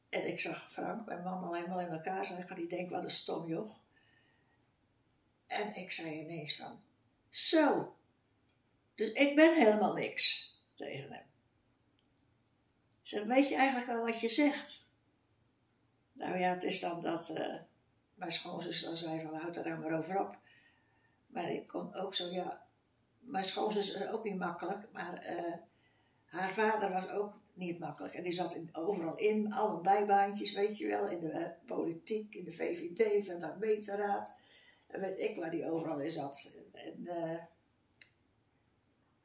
[0.08, 2.56] En ik zag Frank, mijn man, al helemaal in elkaar zeggen.
[2.56, 3.80] Die denkt, wat een stom joch.
[5.46, 6.80] En ik zei ineens van,
[7.30, 7.96] zo.
[8.96, 11.24] Dus ik ben helemaal niks tegen hem.
[13.02, 14.94] Ik zeg, weet je eigenlijk wel wat je zegt?
[16.12, 17.54] Nou ja, het is dan dat eh,
[18.14, 20.38] mijn schoonzus dan zei van, houd er dan maar over op.
[21.26, 22.66] Maar ik kon ook zo, ja,
[23.18, 25.52] mijn schoonzus is ook niet makkelijk, maar eh,
[26.24, 28.14] haar vader was ook niet makkelijk.
[28.14, 32.44] En die zat overal in, alle bijbaantjes, weet je wel, in de eh, politiek, in
[32.44, 34.40] de VVD, van de gemeenteraad.
[34.86, 36.64] En weet ik waar die overal in zat.
[36.72, 37.08] En,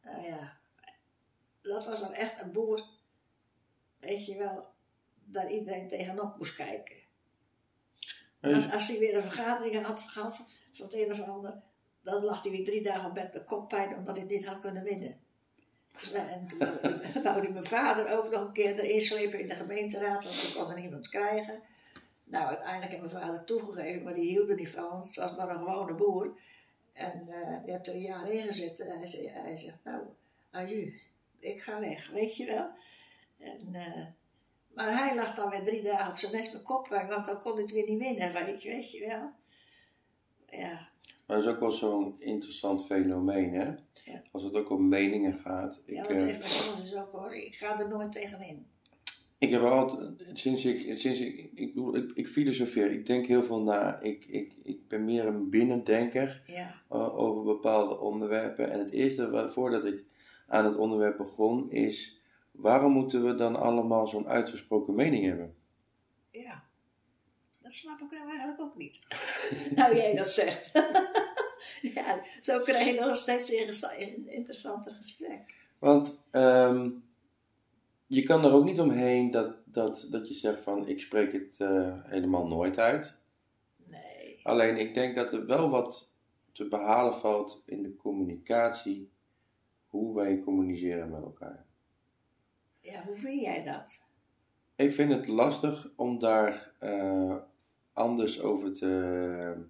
[0.04, 0.58] nou ja,
[1.62, 2.86] dat was dan echt een boer,
[4.00, 4.66] weet je wel,
[5.24, 6.96] daar iedereen tegenop moest kijken.
[8.74, 10.36] Als hij weer een vergadering had gehad,
[10.74, 11.62] van het een of ander,
[12.02, 14.60] dan lag hij weer drie dagen op bed met koppijn omdat hij het niet had
[14.60, 15.20] kunnen winnen.
[16.00, 16.58] Dus, nou, en toen
[17.24, 20.58] wou- hij mijn vader ook nog een keer erin slepen in de gemeenteraad, want ze
[20.58, 21.62] konden niemand krijgen.
[22.24, 25.36] Nou, uiteindelijk heeft mijn vader toegegeven, maar die hield er niet van, want het was
[25.36, 26.40] maar een gewone boer.
[26.94, 28.80] En eh die heeft er een jaar in gezet.
[28.80, 30.02] En hij, zei, hij zegt, nou,
[31.40, 32.70] ik ga weg, weet je wel.
[33.38, 34.06] En, eh,
[34.74, 37.58] maar hij lag dan weer drie dagen op zijn nest met koppijn, want dan kon
[37.58, 39.32] het weer niet winnen, weet je, weet je wel.
[40.60, 40.90] Ja,
[41.26, 43.66] Maar dat is ook wel zo'n interessant fenomeen, hè?
[44.12, 44.22] Ja.
[44.32, 45.82] Als het ook om meningen gaat.
[45.86, 47.36] Ik, ja dat heeft mijn zoon dus ook hoor.
[47.36, 48.68] Ik ga er nooit tegenin.
[49.42, 53.44] Ik heb altijd, sinds ik, sinds ik, ik bedoel, ik, ik filosofeer, ik denk heel
[53.44, 54.00] veel na.
[54.02, 58.72] Ik, ik, ik ben meer een binnendenker Ja, uh, over bepaalde onderwerpen.
[58.72, 60.04] En het eerste voordat ik
[60.48, 62.20] aan het onderwerp begon is,
[62.52, 65.56] waarom moeten we dan allemaal zo'n uitgesproken mening hebben?
[66.32, 66.64] ja.
[67.62, 69.08] Dat snap ik nou eigenlijk ook niet.
[69.76, 70.72] nou, jij dat zegt.
[71.96, 75.56] ja, zo krijg je nog steeds een interessanter gesprek.
[75.80, 76.90] Want ehm,
[78.12, 81.56] je kan er ook niet omheen dat, dat, dat je zegt van, ik spreek het
[81.58, 83.18] eh, helemaal nooit uit.
[83.86, 84.40] Nee.
[84.44, 86.14] Alleen ik denk dat er wel wat
[86.52, 89.12] te behalen valt in de communicatie,
[89.88, 91.66] hoe wij communiceren met elkaar.
[92.80, 94.12] Ja, hoe vind jij dat?
[94.76, 97.36] Ik vind het lastig om daar eh,
[97.94, 99.66] anders over te,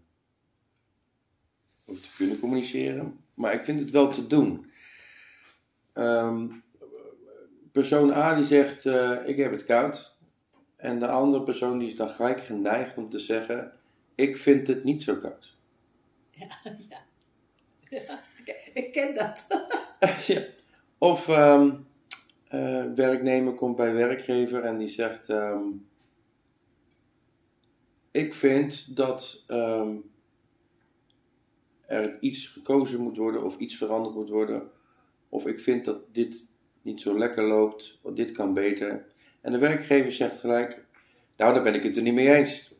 [1.85, 4.71] over te kunnen communiceren, maar ik vind het wel te doen.
[5.93, 6.47] Ehm,
[7.71, 10.17] persoon A die zegt, eh, ik heb het koud.
[10.75, 13.71] En de andere persoon die is dan gelijk geneigd om te zeggen,
[14.15, 15.57] ik vind het niet zo koud.
[16.31, 16.47] Ja,
[16.89, 17.03] ja.
[17.89, 18.19] ja
[18.73, 19.47] ik- ken dat.
[20.27, 20.43] ja.
[20.97, 21.65] Of eh,
[22.95, 25.63] werknemer komt bij werkgever en die zegt: ehm,
[28.11, 29.95] Ik vind dat ehm,
[31.85, 34.71] er iets gekozen moet worden of iets veranderd moet worden.
[35.29, 36.50] Of ik vind dat dit
[36.81, 39.05] niet zo lekker loopt, of dit kan beter.
[39.41, 40.85] En de werkgever zegt gelijk:
[41.37, 42.75] Nou, daar ben ik het er niet mee eens.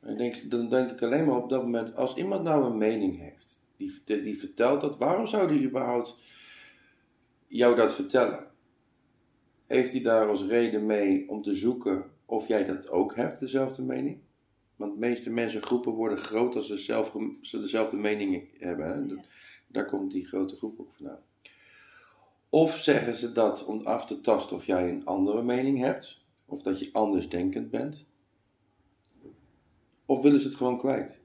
[0.00, 2.78] En ik denk, dan denk ik alleen maar op dat moment, als iemand nou een
[2.78, 6.14] mening heeft, die, die, die vertelt dat, waarom zou die überhaupt
[7.46, 8.50] jou dat vertellen?
[9.66, 13.82] Heeft hij daar als reden mee om te zoeken of jij dat ook hebt, dezelfde
[13.82, 14.18] mening?
[14.76, 18.86] Want de meeste mensen, groepen worden groot als ze, zelf, ze dezelfde mening hebben.
[18.86, 19.14] Hè?
[19.14, 19.22] Ja.
[19.66, 21.22] Daar komt die grote groep ook vandaan.
[22.48, 26.62] Of zeggen ze dat om af te tasten of jij een andere mening hebt, of
[26.62, 28.08] dat je anders denkend bent.
[30.06, 31.24] Of willen ze het gewoon kwijt?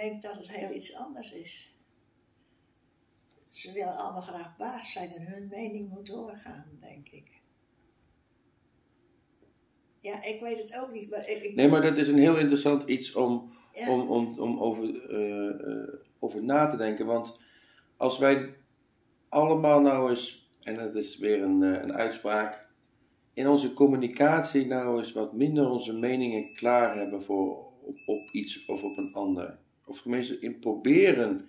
[0.00, 1.74] denk dat het heel iets anders is.
[3.48, 7.39] Ze willen allemaal graag baas zijn en hun mening moet doorgaan, denk ik.
[10.00, 11.42] Ja, ik weet het ook niet, maar ik...
[11.42, 13.90] ik Nee, maar dat is een heel interessant iets om, Ja.
[13.92, 17.06] om, om, om over, eh, over na te denken.
[17.06, 17.40] Want
[17.96, 18.54] als wij
[19.28, 22.68] allemaal nou eens, en dat is weer een, eh, een uitspraak,
[23.34, 28.64] in onze communicatie nou eens wat minder onze meningen klaar hebben voor op, op iets
[28.66, 29.58] of op een ander.
[29.86, 31.48] Of tenminste in proberen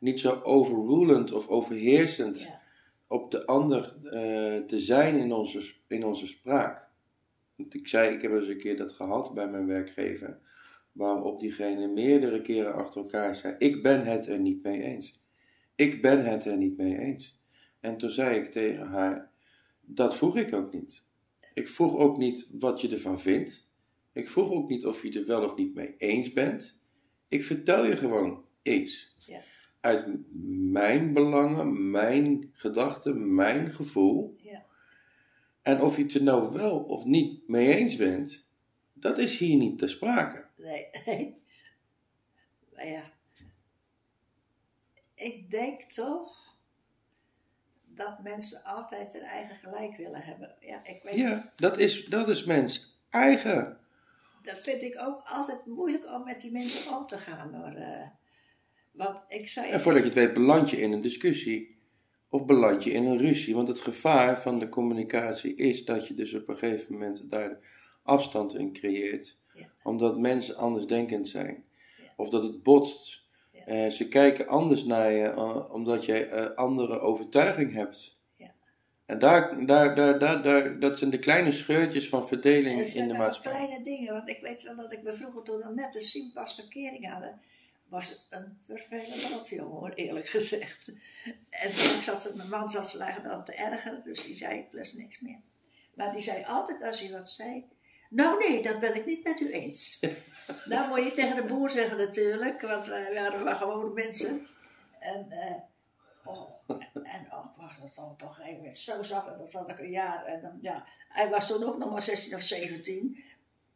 [0.00, 2.60] niet zo overrulend of overheersend Ja.
[3.06, 6.90] op de ander eh, te zijn in onze, in onze spraak.
[7.62, 10.40] Want ik zei, ik heb eens een keer dat gehad bij mijn werkgever,
[10.92, 15.20] waarop diegene meerdere keren achter elkaar zei: Ik ben het er niet mee eens.
[15.74, 17.40] Ik ben het er niet mee eens.
[17.80, 19.30] En toen zei ik tegen haar:
[19.80, 21.06] Dat vroeg ik ook niet.
[21.54, 23.72] Ik vroeg ook niet wat je ervan vindt.
[24.12, 26.82] Ik vroeg ook niet of je het er wel of niet mee eens bent.
[27.28, 29.14] Ik vertel je gewoon iets.
[29.26, 29.40] Ja.
[29.80, 30.06] Uit
[30.72, 34.36] mijn belangen, mijn gedachten, mijn gevoel.
[35.62, 38.48] En of je het er nou wel of niet mee eens bent,
[38.92, 40.46] dat is hier niet ter sprake.
[40.56, 41.42] Nee, nee.
[42.74, 43.12] Maar ja.
[45.14, 46.56] Ik denk toch
[47.84, 50.54] dat mensen altijd hun eigen gelijk willen hebben.
[50.60, 53.80] Ja, ik weet Ja, dat is, dat is mens eigen.
[54.42, 57.74] Dat vind ik ook altijd moeilijk om met die mensen om te gaan hoor.
[57.74, 58.08] eh.
[58.92, 59.70] want ik zei.
[59.70, 61.78] En voordat je het weet, beland je in een discussie
[62.32, 63.54] of beland je in een ruzie.
[63.54, 67.58] Want het gevaar van de communicatie is dat je dus op een gegeven moment daar
[68.02, 69.38] afstand in creëert.
[69.52, 69.72] Ja.
[69.82, 71.64] Omdat mensen andersdenkend zijn.
[71.96, 72.12] Ja.
[72.16, 73.24] Of dat het botst.
[73.52, 73.64] Ja.
[73.64, 78.20] Eh, ze kijken anders naar je eh, omdat jij eh, andere overtuiging hebt.
[79.06, 83.08] En daar, daar, daar, daar, daar, dat zijn de kleine scheurtjes van verdeling in zijn
[83.08, 83.52] de maatschappij.
[83.52, 86.54] kleine dingen, want ik weet wel dat ik me vroeger toen we net een Simpas
[86.54, 87.40] verkering hadden,
[87.92, 90.92] was het een vervelend rotjongen hoor, eerlijk gezegd.
[91.50, 94.92] En ik zat, ze- mijn man zat eigen dan te ergeren, dus die zei plus
[94.92, 95.40] niks meer.
[95.94, 97.68] Maar die zei altijd als hij wat zei,
[98.10, 100.00] nou nee, dat ben ik niet met u eens.
[100.64, 104.46] nou moet je tegen de boer zeggen natuurlijk, want wij waren maar gewone mensen.
[104.98, 105.54] En, eh,
[106.24, 106.50] oh,
[106.92, 109.78] en oh, was het dan op een gegeven moment zo zat het, dat zat ik
[109.78, 110.24] een jaar.
[110.24, 113.24] En dan, ja, hij was toen ook nog maar 16 of 17.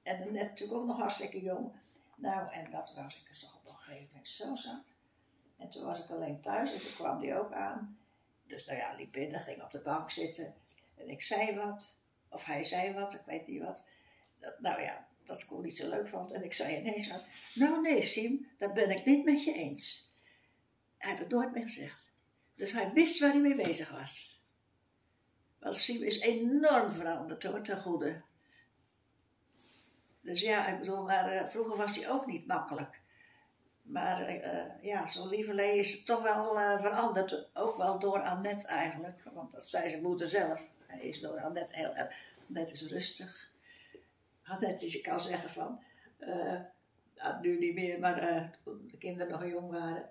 [0.02, 1.72] En net natuurlijk ook nog hartstikke jong.
[2.16, 3.55] Nou, en dat was ik dus toch
[3.86, 4.94] gegeven moment zo zat.
[5.56, 7.98] En toen was ik alleen thuis en toen kwam die ook aan.
[8.46, 10.54] Dus nou ja, liep binnen, ging op de bank zitten.
[10.94, 13.84] En ik zei wat, of hij zei wat, ik weet niet wat.
[14.38, 16.32] Dat, nou ja, dat ik niet zo leuk vond.
[16.32, 17.20] En ik zei ineens van,
[17.54, 20.14] nou nee Sim, dat ben ik niet met je eens.
[20.98, 22.10] Hij heeft het nooit meer gezegd.
[22.54, 24.44] Dus hij wist waar hij mee bezig was.
[25.58, 28.22] Want Sim is enorm veranderd hoor, ten goede.
[30.20, 33.00] Dus ja, ik bedoel, maar eh, vroeger was hij ook niet makkelijk.
[33.86, 37.48] Maar eh, ja, zo'n lieverlee is het toch wel eh, veranderd.
[37.54, 39.22] Ook wel door Annette eigenlijk.
[39.32, 40.68] Want dat zei zijn moeder zelf.
[40.86, 42.14] Hij is door Annette heel erg...
[42.48, 43.50] Annette is rustig.
[44.44, 45.80] Annette is, ik kan zeggen van...
[46.18, 46.60] eh,
[47.16, 50.08] nou, nu niet meer, maar toen de kinderen nog jong waren...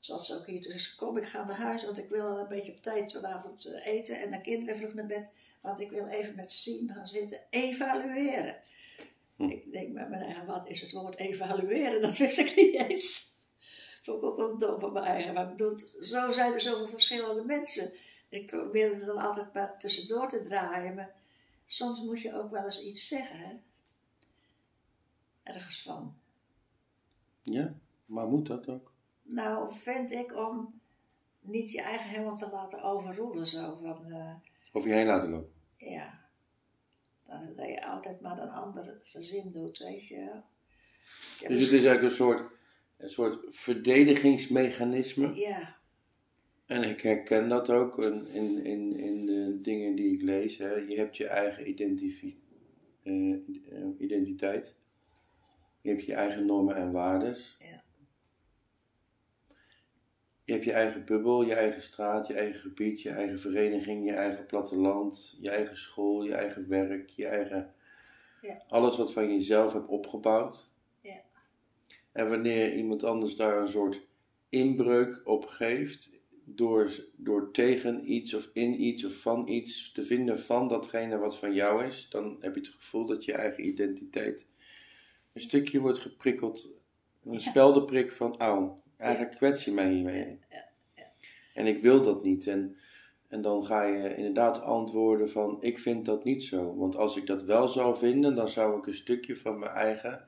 [0.00, 0.62] Zat ze ook hier.
[0.62, 4.20] Ze, kom ik ga naar huis, want ik wil een beetje op tijd vanavond eten.
[4.20, 5.30] En de kinderen vroeg naar bed.
[5.60, 8.56] Want ik wil even met Siem gaan zitten evalueren.
[9.36, 12.00] Ik denk met mijn eigen, wat is het woord evalueren?
[12.00, 13.34] Dat wist ik niet eens.
[14.02, 15.34] Vond ik ook wel dom van mijn eigen.
[15.34, 17.92] Maar ik bedoel, zo zijn er zoveel verschillende mensen.
[18.28, 20.94] Ik probeer er dan altijd maar tussendoor te draaien.
[20.94, 21.14] Maar
[21.66, 23.54] soms moet je ook wel eens iets zeggen, hè?
[25.42, 26.16] Ergens van.
[27.42, 27.74] Ja,
[28.06, 28.92] maar moet dat ook?
[29.22, 30.80] Nou, vind ik om
[31.40, 33.46] niet je eigen helemaal te laten overroelen.
[33.46, 34.34] Zo van, eh,
[34.72, 35.52] Over je heen laten lopen.
[35.76, 36.24] ja.
[37.56, 40.30] Dat je altijd maar een ander zijn zin doet, weet je
[41.48, 42.50] Dus het is eigenlijk een soort,
[42.96, 45.34] een soort verdedigingsmechanisme.
[45.34, 45.76] Ja,
[46.66, 50.58] En ik herken dat ook in, in, in, in de dingen die ik lees.
[50.58, 50.74] Hè.
[50.74, 52.40] Je hebt je eigen identifi-
[53.02, 53.36] eh,
[53.98, 54.78] identiteit.
[55.80, 57.56] Je hebt je eigen normen en waardes.
[57.58, 57.84] Ja.
[60.46, 64.12] Je hebt je eigen bubbel, je eigen straat, je eigen gebied, je eigen vereniging, je
[64.12, 67.74] eigen platteland, je eigen school, je eigen werk, je eigen...
[68.42, 68.62] Ja.
[68.68, 70.72] Alles wat van jezelf hebt opgebouwd.
[71.00, 71.22] Ja.
[72.12, 74.06] En wanneer iemand anders daar een soort
[74.48, 80.40] inbreuk op geeft, door, door tegen iets of in iets of van iets te vinden
[80.40, 84.46] van datgene wat van jou is, dan heb je het gevoel dat je eigen identiteit
[85.32, 86.68] een stukje wordt geprikkeld.
[87.24, 87.38] Een Ja.
[87.38, 90.38] speldenprik van, auw, eigenlijk kwets je mij hiermee.
[90.50, 91.04] Ja, ja.
[91.54, 92.46] En ik wil dat niet.
[92.46, 92.76] En,
[93.28, 96.76] en dan ga je inderdaad antwoorden van, ik vind dat niet zo.
[96.76, 100.24] Want als ik dat wel zou vinden, dan zou ik een stukje van mijn eigen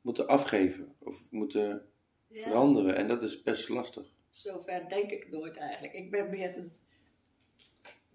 [0.00, 0.94] moeten afgeven.
[0.98, 1.86] Of moeten
[2.28, 2.96] Ja, veranderen.
[2.96, 4.06] En dat is best lastig.
[4.30, 5.92] Zover denk ik nooit eigenlijk.
[5.94, 6.72] Ik ben meer een...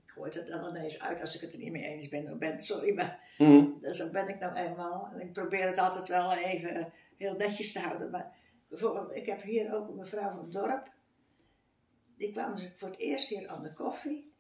[0.06, 2.38] Ik gooi het dan ineens uit als ik het er niet mee eens ben.
[2.40, 3.66] ben sorry, maar Mhm.
[3.94, 5.10] zo ben ik nou eenmaal.
[5.14, 8.10] En ik probeer het altijd wel even heel netjes te houden.
[8.12, 8.36] Maar
[8.72, 10.92] bijvoorbeeld, ik heb hier ook een mevrouw van het dorp.
[12.18, 14.34] Die kwam voor het eerst hier aan de koffie.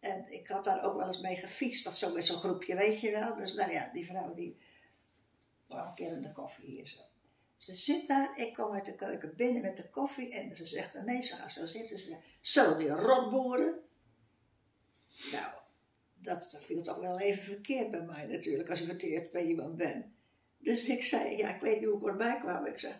[0.00, 3.00] En ik had daar ook wel eens mee gefietst of zo met zo'n groepje, weet
[3.00, 3.36] je wel.
[3.36, 4.58] Dus nou ja, die vrouw die
[5.68, 7.00] kwam een keer aan de koffie hier zo.
[7.56, 11.04] Ze zit daar, ik kom uit de keuken binnen met de koffie en ze zegt,
[11.04, 11.98] nee, ze gaat zo zitten.
[11.98, 13.80] Ze zegt, zo die rotboeren.
[15.32, 15.52] Nou,
[16.14, 20.06] dat viel toch wel even verkeerd bij mij natuurlijk, als je verteerd bij iemand bent.
[20.58, 22.66] Dus ik zei, ja, ik weet niet hoe ik erbij kwam.
[22.66, 22.94] Ik zei,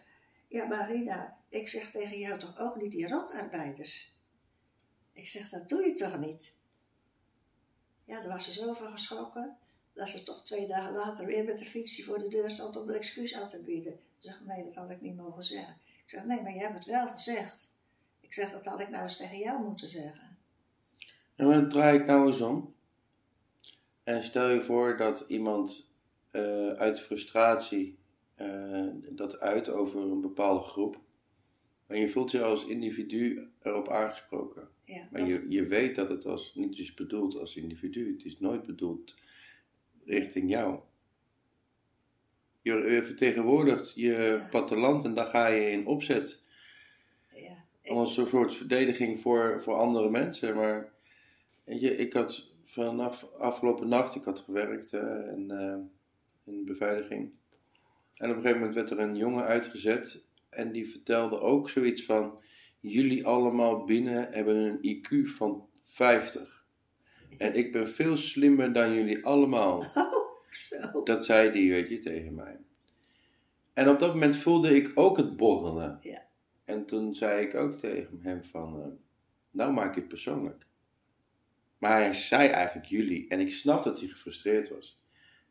[0.50, 4.14] ja Marina, ik zeg tegen jou toch ook niet die rotarbeiders?
[5.12, 6.56] Ik zeg, dat doe je toch niet?
[8.04, 9.56] Ja, daar was ze zo van geschrokken,
[9.92, 12.88] dat ze toch twee dagen later weer met de fietsje voor de deur stond om
[12.88, 14.00] een excuus aan te bieden.
[14.18, 15.80] Ze zegt, nee, dat had ik niet mogen zeggen.
[15.84, 17.74] Ik zeg, nee, maar je hebt het wel gezegd.
[18.20, 20.38] Ik zeg, dat had ik nou eens tegen jou moeten zeggen.
[21.36, 22.74] En dan draai ik nou eens om.
[24.02, 25.88] En stel je voor dat iemand
[26.30, 27.99] eh, uit frustratie
[29.10, 31.00] dat uit over een bepaalde groep.
[31.86, 34.68] En je voelt je als individu erop aangesproken.
[34.84, 38.12] Ja, Maar je, je weet dat het als, niet is bedoeld als individu.
[38.12, 39.14] Het is nooit bedoeld
[40.04, 40.80] richting jou.
[42.62, 44.46] Je, vertegenwoordigt je Ja.
[44.50, 46.42] platteland en daar ga je in opzet.
[47.34, 50.54] ja, ik- Als een soort verdediging voor, voor andere mensen.
[50.56, 50.92] Maar
[51.64, 55.78] weet je, ik had vanaf afgelopen nacht, ik had gewerkt hè, en, eh,
[56.54, 57.30] in beveiliging.
[58.20, 60.26] En op een gegeven moment werd er een jongen uitgezet.
[60.48, 62.38] En die vertelde ook zoiets van:
[62.80, 66.64] Jullie allemaal binnen hebben een IQ van 50.
[67.36, 69.84] En ik ben veel slimmer dan jullie allemaal.
[70.68, 71.02] zo.
[71.02, 72.58] Dat zei die, weet je, tegen mij.
[73.72, 75.98] En op dat moment voelde ik ook het borrelen.
[76.02, 76.26] Ja.
[76.64, 78.88] En toen zei ik ook tegen hem van, eh,
[79.50, 80.66] nou maak je het persoonlijk.
[81.78, 83.28] Maar hij zei eigenlijk jullie.
[83.28, 84.99] En ik snap dat hij gefrustreerd was.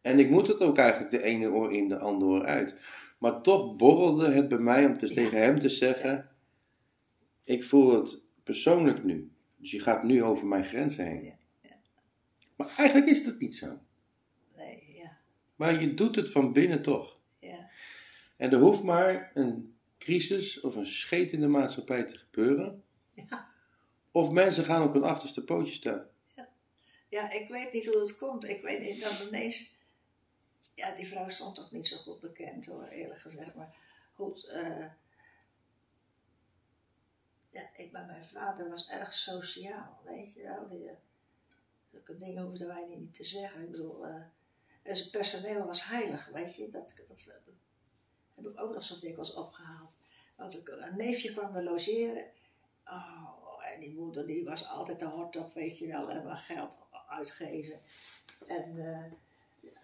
[0.02, 2.76] En ik moet het ook eigenlijk de ene oor in, de andere oor uit.
[3.18, 5.14] Maar toch borrelde het bij mij om te, Ja.
[5.14, 6.30] tegen hem te zeggen,
[7.44, 9.32] ik voel het persoonlijk nu.
[9.58, 11.24] Dus je gaat nu over mijn grenzen heen.
[11.24, 11.76] Ja, ja.
[12.56, 13.80] Maar eigenlijk is dat niet zo.
[14.58, 15.18] Nee, ja,
[15.56, 17.22] Maar je doet het van binnen toch.
[17.40, 17.70] ja.
[18.38, 22.84] En er hoeft maar een crisis of een scheet in de maatschappij te gebeuren.
[23.14, 23.48] Ja.
[24.12, 26.08] Of mensen gaan op hun achterste pootje staan.
[27.10, 28.50] Ja, ik weet niet hoe het komt.
[28.50, 29.78] Ik weet niet dat ineens...
[30.80, 33.56] Ja, die vrouw stond toch niet zo goed bekend hoor, eerlijk gezegd.
[33.56, 33.76] Maar
[34.14, 34.86] goed, eh
[37.50, 40.68] ja, ik, maar mijn vader was erg sociaal, weet je wel.
[40.68, 40.96] Die, eh,
[41.88, 43.62] zulke dingen hoefden wij niet te zeggen.
[43.64, 44.24] Ik bedoel, eh,
[44.84, 46.70] en zijn personeel was heilig, weet je.
[46.70, 47.26] Dat, dat, dat
[48.36, 49.98] heb ik ook nog zo dikwijls opgehaald.
[50.36, 52.26] Want ik- een neefje kwam er logeren.
[52.86, 56.78] Oh, en die moeder die was altijd de hort op, weet je wel, en geld
[57.08, 57.82] uitgeven.
[58.48, 58.78] En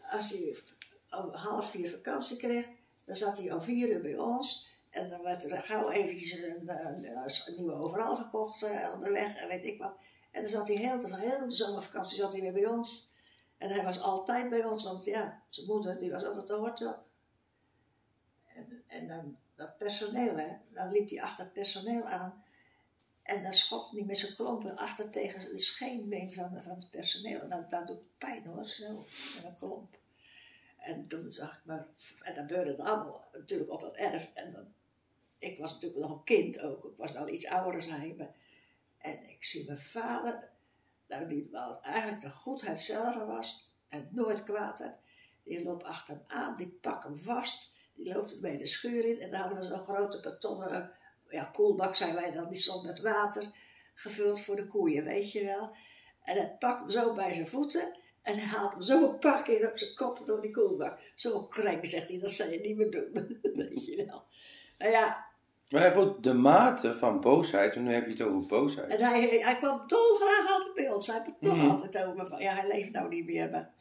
[0.09, 0.57] als hij
[1.31, 2.67] half vier vakantie kreeg,
[3.05, 4.73] dan zat hij om vier uur bij ons.
[4.89, 9.65] En dan werd er gauw eventjes een, een, nieuwe overal gekocht eh, onderweg en weet
[9.65, 9.93] ik wat.
[10.31, 13.13] En dan zat hij heel de, heel zomervakantie zat hij weer bij ons.
[13.57, 16.85] En hij was altijd bij ons, want ja, zijn moeder die was altijd de hort
[16.85, 17.03] op.
[18.55, 22.43] En, en dan dat personeel, hè, dan liep hij achter het personeel aan.
[23.21, 27.41] En dan schopt hij met zijn klompen achter tegen de scheenbeen van, van het personeel.
[27.41, 29.05] En dat, dat doet pijn hoor, zo,
[29.35, 29.97] met een klomp.
[30.85, 31.87] En toen zag ik maar,
[32.21, 34.31] en dan gebeurde het allemaal natuurlijk op dat erf.
[34.33, 34.73] En dan,
[35.37, 37.87] ik was natuurlijk nog een kind ook, ik was wel iets ouder.
[38.17, 38.35] Maar,
[38.97, 40.49] en ik zie mijn vader,
[41.07, 44.97] nou die wel eigenlijk de goedheid zelf was en nooit kwaad had.
[45.43, 49.21] Die loopt achter hem aan, die pakt hem vast, die loopt bij de schuur in.
[49.21, 50.91] En dan hadden we zo'n grote betonnen
[51.29, 53.51] ja, koelbak, zijn wij dan, die stond met water
[53.93, 55.75] gevuld voor de koeien, weet je wel.
[56.21, 59.47] En hij pakt hem zo bij zijn voeten en hij haalt hem zo een pak
[59.47, 60.99] in op zijn kop door die koelbak.
[61.15, 63.09] Zo kreng, zegt hij, dat zou je niet meer doen,
[63.55, 64.23] weet je wel.
[64.77, 65.25] Nou ja,
[65.69, 68.91] Maar goed, de mate van boosheid, en nu heb je het over boosheid.
[68.91, 71.07] en hij, hij kwam dolgraag altijd bij ons.
[71.07, 71.67] Hij had het nog Mhm.
[71.69, 73.73] altijd over van, ja, hij leeft nou niet meer, maar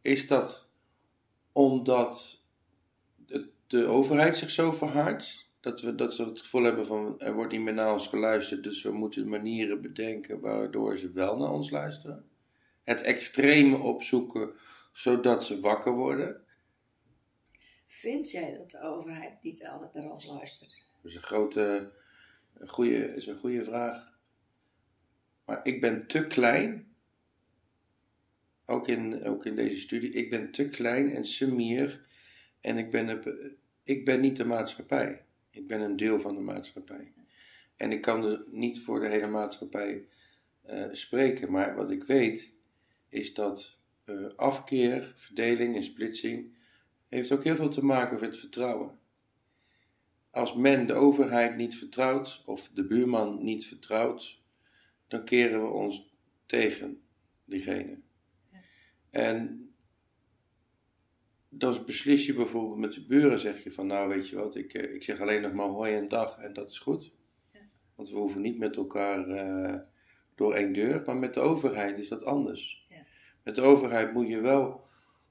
[0.00, 0.66] Is dat
[1.52, 2.42] omdat
[3.16, 5.46] de, de overheid zich zo verhardt?
[5.60, 8.64] Dat we, dat we het gevoel hebben van er wordt niet meer naar ons geluisterd,
[8.64, 12.28] dus we moeten manieren bedenken waardoor ze wel naar ons luisteren.
[12.84, 14.52] Het extreme opzoeken
[14.92, 16.44] zodat ze wakker worden.
[17.86, 20.86] Vind jij dat de overheid niet altijd naar ons luistert?
[21.02, 21.92] Dat is een grote,
[22.54, 24.18] een goede, is een goede vraag.
[25.44, 26.87] Maar ik ben te klein,
[28.70, 32.06] ook in, ook in deze studie, ik ben te klein en semier
[32.60, 33.22] en ik ben,
[33.82, 35.24] ik ben niet de maatschappij.
[35.50, 37.12] Ik ben een deel van de maatschappij.
[37.76, 40.06] En ik kan dus niet voor de hele maatschappij
[40.62, 41.50] eh, spreken.
[41.50, 42.54] Maar wat ik weet
[43.08, 46.56] is dat eh, afkeer, verdeling en splitsing
[47.08, 48.98] heeft ook heel veel te maken met vertrouwen.
[50.30, 54.40] Als men de overheid niet vertrouwt of de buurman niet vertrouwt,
[55.06, 56.10] dan keren we ons
[56.46, 57.02] tegen
[57.44, 57.98] diegene.
[59.10, 59.70] En
[61.48, 64.74] dan beslis je bijvoorbeeld met de buren, zeg je van nou weet je wat, ik,
[64.74, 67.12] eh, ik zeg alleen nog maar hoi en dag en dat is goed.
[67.52, 67.60] Ja.
[67.94, 69.80] Want we hoeven niet met elkaar eh,
[70.34, 72.86] door één deur, maar met de overheid is dat anders.
[72.88, 73.04] Ja.
[73.42, 74.80] Met de overheid moet je wel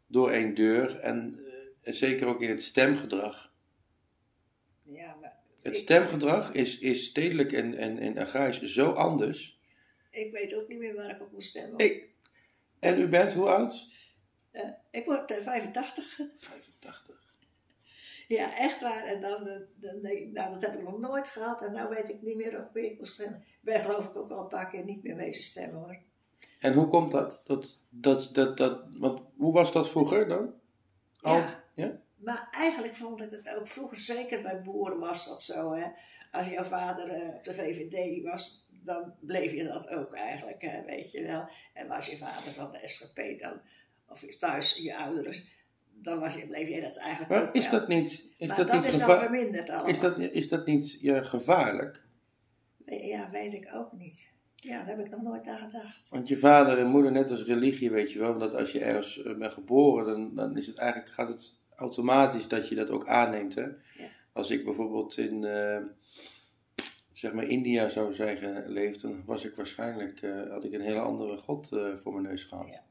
[0.08, 3.54] door één deur en, eh, en zeker ook in het stemgedrag.
[4.84, 9.60] Ja, maar Het ik- stemgedrag is, is stedelijk en, en, en agrarisch zo anders.
[10.12, 11.78] Ik weet ook niet meer waar ik op moet stemmen.
[11.80, 12.10] Ik,
[12.80, 13.90] en u bent hoe oud?
[14.52, 16.20] Eh, ik word eh, 85.
[16.38, 17.36] 85.
[18.28, 19.04] Ja, echt waar.
[19.04, 21.62] En dan, eh, dan denk ik, nou, dat heb ik nog nooit gehad.
[21.62, 23.40] En nou weet ik niet meer wie ik moet stemmen.
[23.40, 25.98] Ik ben geloof ik ook al een paar keer niet meer wezen stemmen hoor.
[26.60, 27.42] En hoe komt dat?
[27.46, 30.54] dat, dat, dat, dat want hoe was dat vroeger dan?
[31.22, 31.64] Al- Ja.
[31.76, 32.00] ja?
[32.16, 35.74] Maar eigenlijk vond ik het ook vroeger, zeker bij boeren was dat zo.
[35.74, 35.88] Hè?
[36.32, 41.12] Als jouw vader eh, op de VVD was, dan bleef je dat ook eigenlijk, weet
[41.12, 41.50] je wel.
[41.74, 43.62] En was je vader van de SGP dan,
[44.08, 45.46] of is thuis je ouders,
[45.94, 47.80] dan was je, bleef je dat eigenlijk Maar ook is wel.
[47.80, 49.90] dat niet, is maar dat dat niet, is wel verminderd allemaal.
[49.92, 52.06] is dat, is dat niet ja, gevaarlijk?
[52.86, 54.36] Ja, weet ik ook niet.
[54.56, 56.10] Ja, daar heb ik nog nooit aan gedacht.
[56.10, 59.24] Want je vader en moeder, net als religie, weet je wel, dat als je ergens
[59.24, 63.08] eh, bent geboren, dan, dan is het eigenlijk, gaat het automatisch dat je dat ook
[63.08, 63.56] aanneemt.
[63.56, 63.68] Hè?
[64.38, 65.82] Als ik bijvoorbeeld in, eh,
[67.14, 71.00] zeg maar, India zou zijn geleefd, dan was ik waarschijnlijk, eh, had ik een hele
[71.00, 72.72] andere God eh, voor mijn neus gehad.
[72.72, 72.86] Ja.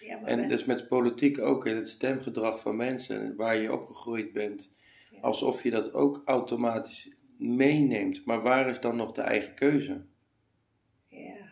[0.00, 3.56] Ja, maar En wij- dus met politiek ook, in het stemgedrag van mensen, en waar
[3.56, 4.70] je opgegroeid bent,
[5.10, 5.20] Ja.
[5.20, 8.24] alsof je dat ook automatisch meeneemt.
[8.24, 10.04] Maar waar is dan nog de eigen keuze?
[11.08, 11.48] Ja,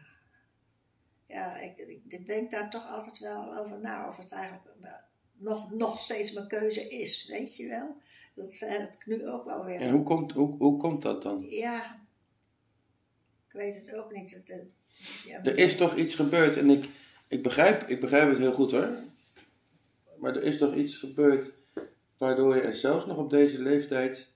[1.26, 1.78] ja ik,
[2.08, 4.64] ik, denk daar toch altijd wel over na of het eigenlijk
[5.32, 7.96] nog, nog steeds mijn keuze is, weet je wel.
[8.38, 9.80] Dat heb ik nu ook wel weer.
[9.80, 11.46] En hoe komt, hoe, hoe komt dat dan?
[11.48, 12.00] Ja,
[13.46, 14.42] ik weet het ook niet.
[14.46, 14.56] Eh,
[15.24, 16.88] ja, Er is toch iets gebeurd en ik,
[17.28, 18.88] ik, begrijp, ik begrijp het heel goed hoor.
[20.18, 21.52] Maar er is toch iets gebeurd
[22.16, 24.32] waardoor je er zelfs nog op deze leeftijd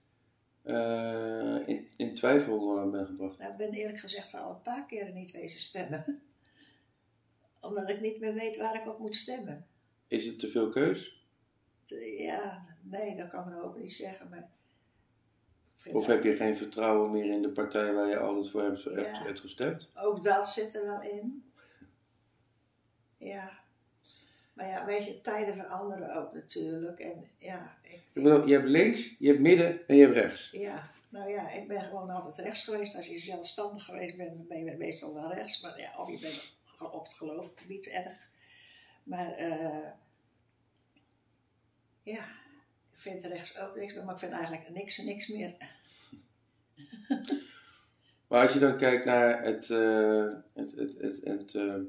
[0.62, 3.38] eh, in, in twijfel eh, bent gebracht.
[3.38, 6.04] Nou, ik ben eerlijk gezegd al een paar keren niet wezen stemmen.
[7.60, 9.66] Omdat ik niet meer weet waar ik op moet stemmen.
[10.08, 11.21] Is het te veel keus?
[12.18, 14.28] Ja, nee, dat kan ik ook niet zeggen.
[14.28, 14.50] Maar
[15.92, 19.06] Of heb je geen vertrouwen meer in de partij waar je altijd voor hebt, hebt,
[19.16, 19.22] Ja.
[19.22, 19.90] hebt gestemd?
[19.94, 21.44] Ook dat zit er wel in.
[23.16, 23.60] Ja.
[24.52, 27.00] Maar ja, weet je, tijden veranderen ook natuurlijk.
[27.00, 30.50] En ja, ik, Ik bedoel, je hebt links, je hebt midden en je hebt rechts.
[30.50, 32.96] ja, nou ja, ik ben gewoon altijd rechts geweest.
[32.96, 35.60] Als je zelfstandig geweest bent, ben je meestal wel rechts.
[35.60, 36.56] Maar ja, of je bent
[36.92, 38.28] op het geloofgebied erg.
[39.02, 39.88] Maar eh,
[42.02, 42.24] ja,
[42.92, 44.04] ik vind rechts ook niks meer.
[44.04, 45.56] Maar ik vind eigenlijk niks niks meer.
[48.32, 51.80] Maar als je dan kijkt naar het, eh, het, het, het, het eh,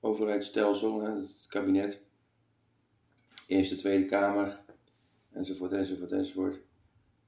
[0.00, 2.02] overheidsstelsel, het kabinet,
[3.46, 4.60] Eerste, Tweede Kamer,
[5.32, 6.60] enzovoort, enzovoort, enzovoort.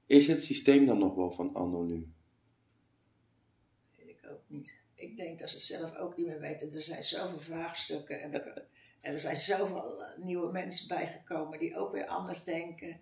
[0.05, 2.11] Is het systeem dan nog wel van anno nu?
[3.95, 4.83] weet ik ook niet.
[4.95, 6.73] Ik denk dat ze het zelf ook niet meer weten.
[6.73, 8.65] Er zijn zoveel vraagstukken en er,
[9.03, 13.01] en er zijn zoveel eh, nieuwe mensen bijgekomen die ook weer anders denken.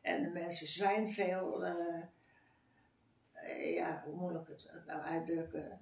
[0.00, 2.02] En de mensen zijn veel, eh,
[3.32, 5.80] eh, ja, hoe moet ik het nou uitdrukken?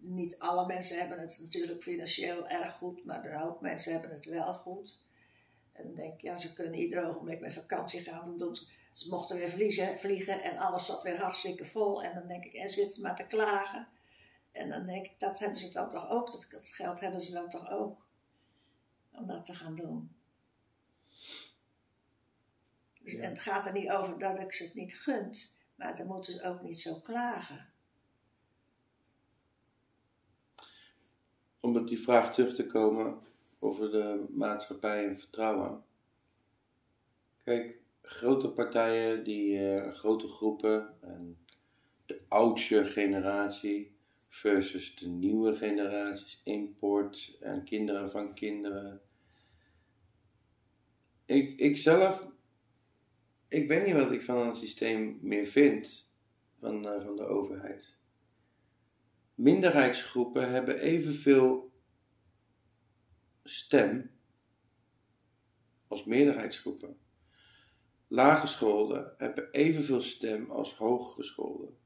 [0.00, 4.24] Niet alle mensen hebben het natuurlijk financieel erg goed, maar een hoop mensen hebben het
[4.24, 5.04] wel goed.
[5.72, 8.36] En dan denk ik, ja, ze kunnen ieder ogenblik met vakantie gaan.
[8.36, 8.56] Doen
[8.92, 12.02] ze, mochten weer vliegen, vliegen en alles zat weer hartstikke vol.
[12.02, 13.88] En dan denk ik, en zit maar te klagen.
[14.52, 16.30] En dan denk ik, dat hebben ze dan toch ook.
[16.30, 18.07] Dat geld hebben ze dan toch ook.
[19.18, 20.16] Om dat te gaan doen.
[23.00, 26.06] Dus, En het gaat er niet over dat ik ze het niet gunt, maar dan
[26.06, 27.72] moeten ze ook niet zo klagen.
[31.60, 33.18] Om op die vraag terug te komen
[33.58, 35.84] over de maatschappij en vertrouwen.
[37.44, 41.38] Kijk, grote partijen, die eh, grote groepen, en
[42.06, 43.96] de oudste generatie
[44.28, 49.00] versus de nieuwe generaties, import en kinderen van kinderen.
[51.28, 52.28] Ik, ik zelf,
[53.48, 56.12] ik weet niet wat ik van het systeem meer vind
[56.58, 57.96] van, eh, van de overheid.
[59.34, 61.72] Minderheidsgroepen hebben evenveel
[63.44, 64.10] stem
[65.86, 66.98] als meerderheidsgroepen.
[68.06, 71.76] Laaggescholden hebben evenveel stem als hooggescholden.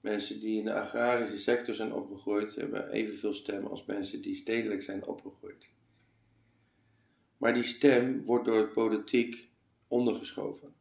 [0.00, 4.82] Mensen die in de agrarische sector zijn opgegroeid hebben evenveel stem als mensen die stedelijk
[4.82, 5.74] zijn opgegroeid.
[7.36, 9.50] Maar die stem wordt door de politiek
[9.88, 10.74] ondergeschoven.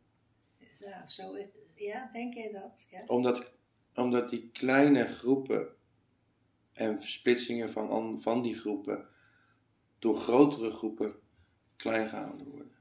[0.79, 1.37] Ja, zo,
[1.75, 2.87] ja denk je dat?
[2.91, 3.03] Ja.
[3.07, 3.53] Omdat,
[3.93, 5.75] omdat die kleine groepen
[6.73, 9.07] en versplitsingen van, van die groepen
[9.99, 11.15] door grotere groepen
[11.75, 12.75] klein gehouden worden.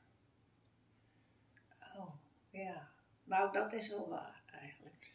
[1.96, 2.14] Oh,
[2.50, 2.92] ja.
[3.24, 5.12] Nou, dat is wel waar eigenlijk.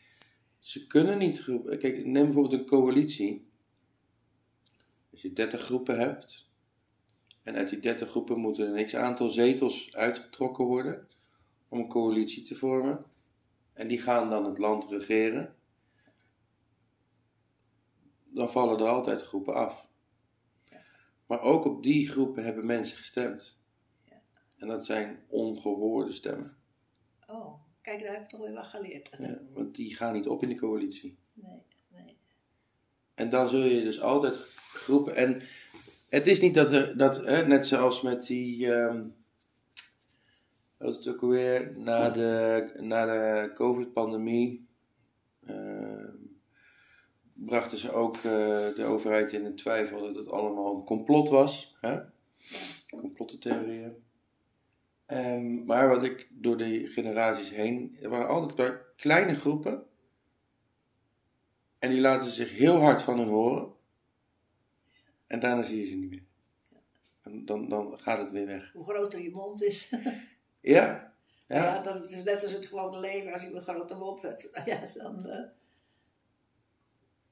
[0.60, 1.80] Ze kunnen niet groepen.
[1.80, 3.52] Kijk, neem bijvoorbeeld een coalitie.
[5.12, 6.49] Als je 30 groepen hebt.
[7.44, 11.08] En uit die 30 groepen moeten een x aantal zetels uitgetrokken worden.
[11.70, 13.06] Om een coalitie te vormen.
[13.74, 15.56] En die gaan dan het land regeren.
[18.26, 19.90] Dan vallen er altijd groepen af.
[21.26, 23.62] Maar ook op die groepen hebben mensen gestemd.
[24.58, 26.58] En dat zijn ongehoorde stemmen.
[27.28, 29.10] Oh, kijk, daar heb ik toch weer wat geleerd.
[29.20, 31.18] Ja, want die gaan niet op in de coalitie.
[31.34, 32.18] Nee, nee.
[33.14, 34.36] En dan zul je dus altijd
[34.74, 35.16] groepen.
[35.16, 35.42] En
[36.10, 38.68] het is niet dat er, dat, hè, net zoals met die.
[38.68, 39.16] Um,
[40.78, 44.68] wat het ook alweer, na de, na de COVID-pandemie.
[45.50, 46.08] Uh,
[47.34, 48.24] brachten ze ook uh,
[48.76, 51.78] de overheid in de twijfel dat het allemaal een complot was.
[51.82, 52.00] Hè?
[52.90, 53.94] Complottentheorieën.
[55.08, 57.98] Um, maar wat ik door de generaties heen.
[58.02, 59.84] Er waren altijd maar kleine groepen.
[61.80, 63.74] En die laten zich heel hard van hun horen.
[65.30, 66.24] En daarna zie je ze niet meer.
[67.22, 68.72] En dan, dan gaat het weer weg.
[68.72, 69.90] Hoe groter je mond is.
[70.62, 71.14] ja.
[71.48, 73.32] Ja, ja dat is net als het gewone leven.
[73.32, 75.46] Als je een grote mond hebt, ja, dan, uh,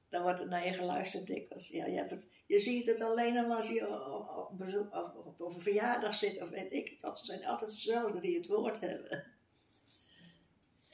[0.08, 1.68] dan wordt er naar je geluisterd dikwijls.
[1.68, 3.88] Ja, je, hebt het, je ziet het alleen al als je
[4.36, 7.00] op, bezoek, of op, op een verjaardag zit of weet ik.
[7.00, 9.24] Dat zijn altijd dezelfde die het woord hebben.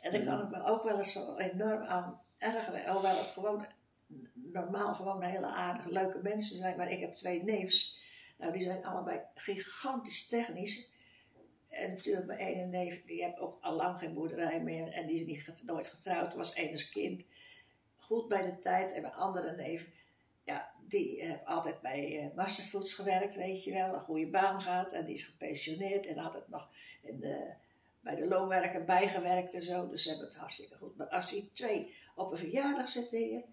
[0.00, 2.92] En ik kan me ook wel eens zo enorm aan ergeren.
[2.92, 3.66] Hoewel het gewoon
[4.54, 6.76] normaal gewoon hele aardige, leuke mensen zijn.
[6.76, 8.02] Maar ik heb twee neefs.
[8.38, 10.92] Nou, die zijn allebei gigantisch technisch.
[11.68, 14.92] En natuurlijk mijn ene neef, die heeft ook al lang geen boerderij meer.
[14.92, 17.26] En die is niet, nooit getrouwd, was enig kind.
[17.96, 18.92] Goed bij de tijd.
[18.92, 19.88] En mijn andere neef,
[20.44, 23.94] ja, die heeft altijd bij uh, Masterfoods gewerkt, weet je wel.
[23.94, 24.92] Een goede baan gehad.
[24.92, 26.70] En die is gepensioneerd en altijd nog
[27.02, 27.54] in de,
[28.00, 29.88] bij de loonwerken bijgewerkt en zo.
[29.88, 30.96] Dus ze hebben het hartstikke goed.
[30.96, 33.44] Maar als die twee op een verjaardag zitten hier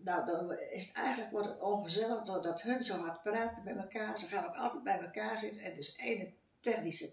[0.00, 4.18] nou, dan is het eigenlijk wordt het ongezellig doordat hun zo hard praten met elkaar.
[4.18, 5.60] Ze gaan ook altijd bij elkaar zitten.
[5.60, 7.10] En dus ene technische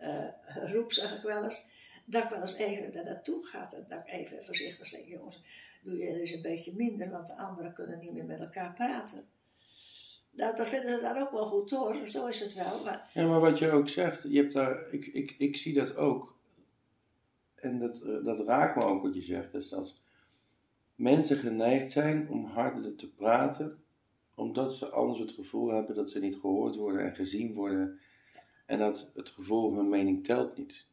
[0.00, 0.28] uh,
[0.72, 1.72] roep, zeg ik wel eens.
[2.04, 5.42] Dat ik wel eens even daar naartoe gaat en dat ik even voorzichtig zeg: jongens,
[5.82, 9.24] doe je eens een beetje minder, want de anderen kunnen niet meer met elkaar praten.
[10.30, 12.84] Nou, dat vinden ze dan ook wel goed hoor, zo is het wel.
[12.84, 13.10] Maar...
[13.12, 16.36] Ja, maar wat je ook zegt, je hebt daar, ik, ik, ik zie dat ook.
[17.54, 20.02] En dat, dat raakt me ook wat je zegt, is dat
[20.94, 23.82] mensen geneigd zijn om harder te praten,
[24.34, 28.00] omdat ze anders het gevoel hebben dat ze niet gehoord worden en gezien worden.
[28.66, 30.86] En dat het gevoel hun mening telt niet.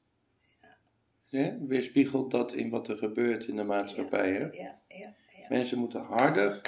[1.25, 4.31] Ja, weerspiegelt dat in wat er gebeurt in de maatschappij.
[4.31, 4.45] Hè?
[4.45, 5.15] Ja, ja,
[5.49, 6.61] Mensen moeten harder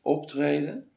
[0.00, 0.92] optreden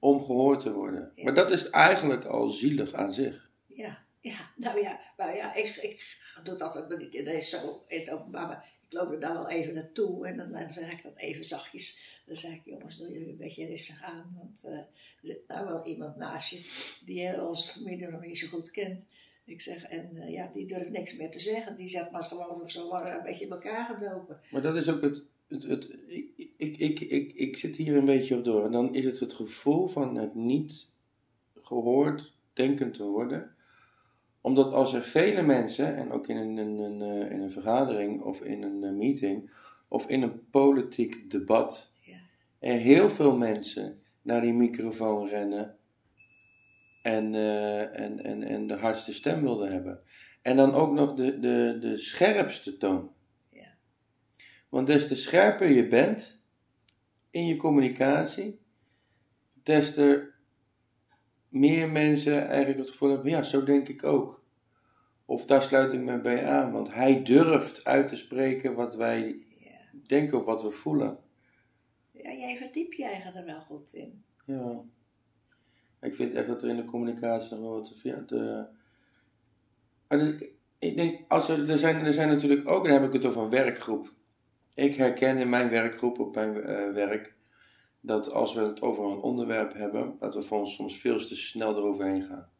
[0.00, 1.12] om gehoord te worden.
[1.16, 3.50] Maar dat is eigenlijk al zielig aan zich.
[3.66, 7.98] Ja, ja, nou ja, maar ja, ik, ik doe dat altijd niet in zo in
[7.98, 11.44] het openbaar ik loop er dan wel even naartoe en dan, zeg ik dat even
[11.44, 12.20] zachtjes.
[12.26, 14.86] Dan zeg ik, jongens, doe je een beetje rustig aan, want uh, er
[15.22, 16.60] zit nou wel iemand naast je
[17.04, 19.04] die onze familie nog niet zo goed kent.
[19.44, 21.76] Ik zeg, en uh, ja, die durft niks meer te zeggen.
[21.76, 24.40] Die zegt maar gewoon zo een beetje in elkaar gedoken.
[24.50, 25.88] Maar dat is ook het, het, het
[26.56, 28.64] ik, ik, ik, ik, zit hier een beetje op door.
[28.64, 30.86] En dan is het het gevoel van het niet
[31.62, 33.54] gehoord denken te worden
[34.40, 38.22] omdat als er vele mensen, en ook in een, een, een, eh, in een vergadering
[38.22, 39.50] of in een eh, meeting
[39.88, 42.18] of in een politiek debat, ja.
[42.58, 45.76] er heel veel mensen naar die microfoon rennen
[47.02, 50.00] en, eh, en, en, en de hardste stem wilde hebben.
[50.42, 53.12] En dan ook nog de, de, de scherpste toon.
[53.50, 53.74] Ja.
[54.68, 56.46] Want des te scherper je bent
[57.30, 58.60] in je communicatie,
[59.62, 60.29] des te
[61.50, 64.44] meer mensen eigenlijk het gevoel hebben, ja, zo denk ik ook.
[65.24, 69.44] Of daar sluit ik me bij aan, want hij durft uit te spreken wat wij
[69.58, 69.98] Ja.
[70.06, 71.18] denken of wat we voelen.
[72.12, 74.24] ja, jij verdiep je eigen er wel goed in.
[74.46, 74.80] Ja.
[76.00, 78.24] Ik vind echt dat er in de communicatie nog wel wat te veel.
[78.24, 78.66] te-
[80.08, 83.04] Maar dus ik, ik denk, als er, er, zijn, er zijn natuurlijk ook, dan heb
[83.04, 84.12] ik het over een werkgroep.
[84.74, 87.34] Ik herken in mijn werkgroep op mijn eh, werk
[88.00, 91.36] dat als we het over een onderwerp hebben, dat we voor ons soms veel te
[91.36, 92.50] snel eroverheen gaan.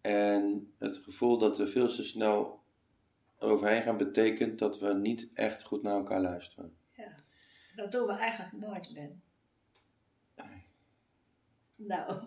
[0.00, 2.60] En het gevoel dat we veel te snel
[3.38, 6.76] eroverheen gaan, betekent dat we niet echt goed naar elkaar luisteren.
[6.92, 7.14] Ja.
[7.76, 9.22] Dat doen we eigenlijk nooit, Ben.
[11.78, 12.22] Nou,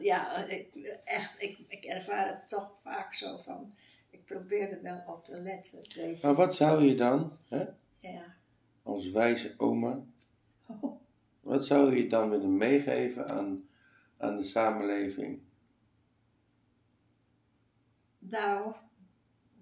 [0.00, 3.74] ja, ik, echt, ik, ik ervaar het toch vaak zo van,
[4.10, 6.26] ik probeer er wel op te letten, weet je.
[6.26, 7.64] Maar wat zou je dan, hè,
[8.00, 8.34] Ja.
[8.82, 10.00] als wijze oma,
[11.42, 13.68] Wat zou je dan willen meegeven aan,
[14.16, 15.42] aan de samenleving?
[18.18, 18.74] Nou,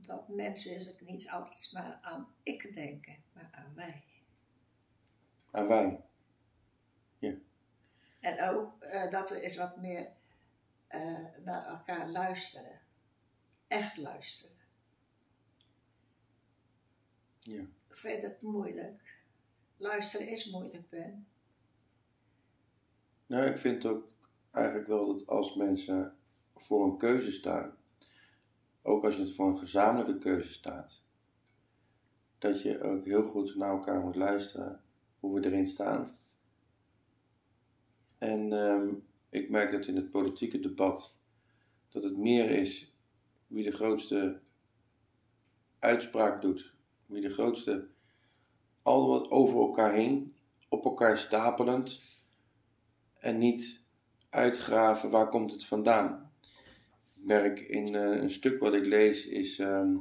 [0.07, 4.05] dat mensen is het niet altijd maar aan ik denken, maar aan wij.
[5.51, 6.05] Aan wij?
[8.21, 10.13] En ook eh, dat we eens wat meer
[10.87, 12.81] eh, naar elkaar luisteren.
[13.67, 14.57] Echt luisteren.
[17.39, 17.61] Ja.
[17.89, 19.19] Ik vind het moeilijk.
[19.77, 21.29] Luisteren is moeilijk, Ben.
[23.31, 24.09] Nou, ik vind ook
[24.51, 26.17] eigenlijk wel dat als mensen
[26.57, 27.77] voor een keuze staan,
[28.83, 31.05] ook als je het voor een gezamenlijke keuze staat,
[32.39, 34.81] dat je ook heel goed naar elkaar moet luisteren
[35.21, 36.11] hoe we erin staan.
[38.19, 38.95] En ehm,
[39.29, 41.19] ik merk dat in het politieke debat
[41.89, 42.95] dat het meer is
[43.47, 44.41] wie de grootste
[45.79, 46.75] uitspraak doet,
[47.07, 47.89] wie de grootste
[48.83, 50.35] al wat over elkaar heen,
[50.69, 52.19] op elkaar stapelend
[53.21, 53.81] en niet
[54.31, 56.31] uitgraven waar komt het vandaan.
[57.17, 59.95] Ik merk in eh, een stuk wat ik lees is, ehm,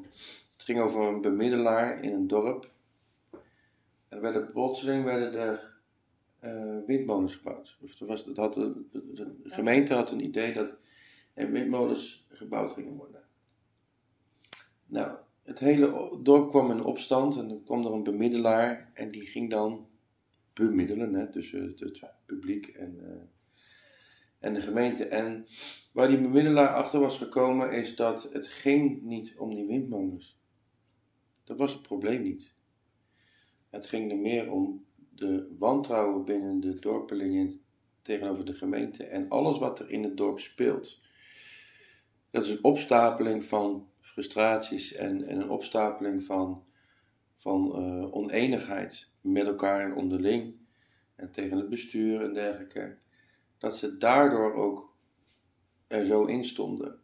[0.53, 2.71] het ging over een bemiddelaar in een dorp.
[3.31, 5.77] En er werden plotseling werden er
[6.39, 7.77] eh, windmolens gebouwd.
[7.79, 10.73] Dus er was, dat had de, de- de gemeente had een idee dat
[11.33, 13.23] er windmolens gebouwd gingen worden.
[14.85, 19.25] Nou, het hele dorp kwam in opstand en dan kwam er een bemiddelaar en die
[19.25, 19.87] ging dan
[20.67, 23.21] bemiddelen tussen het, het publiek en, eh,
[24.39, 25.05] en de gemeente.
[25.05, 25.45] En
[25.93, 30.39] waar die bemiddelaar achter was gekomen is dat het ging niet om die windmolens.
[31.43, 32.55] Dat was het probleem niet.
[33.69, 34.85] Het ging er meer om
[35.15, 37.61] de wantrouwen binnen de dorpelingen
[38.01, 40.99] tegenover de gemeente en alles wat er in het dorp speelt.
[42.29, 46.63] Dat is een opstapeling van frustraties en, en een opstapeling van,
[47.39, 50.55] van eh, oneenigheid met elkaar en onderling
[51.15, 52.97] en tegen het bestuur en dergelijke.
[53.57, 54.95] Dat ze daardoor ook
[55.87, 56.99] er zo in stonden.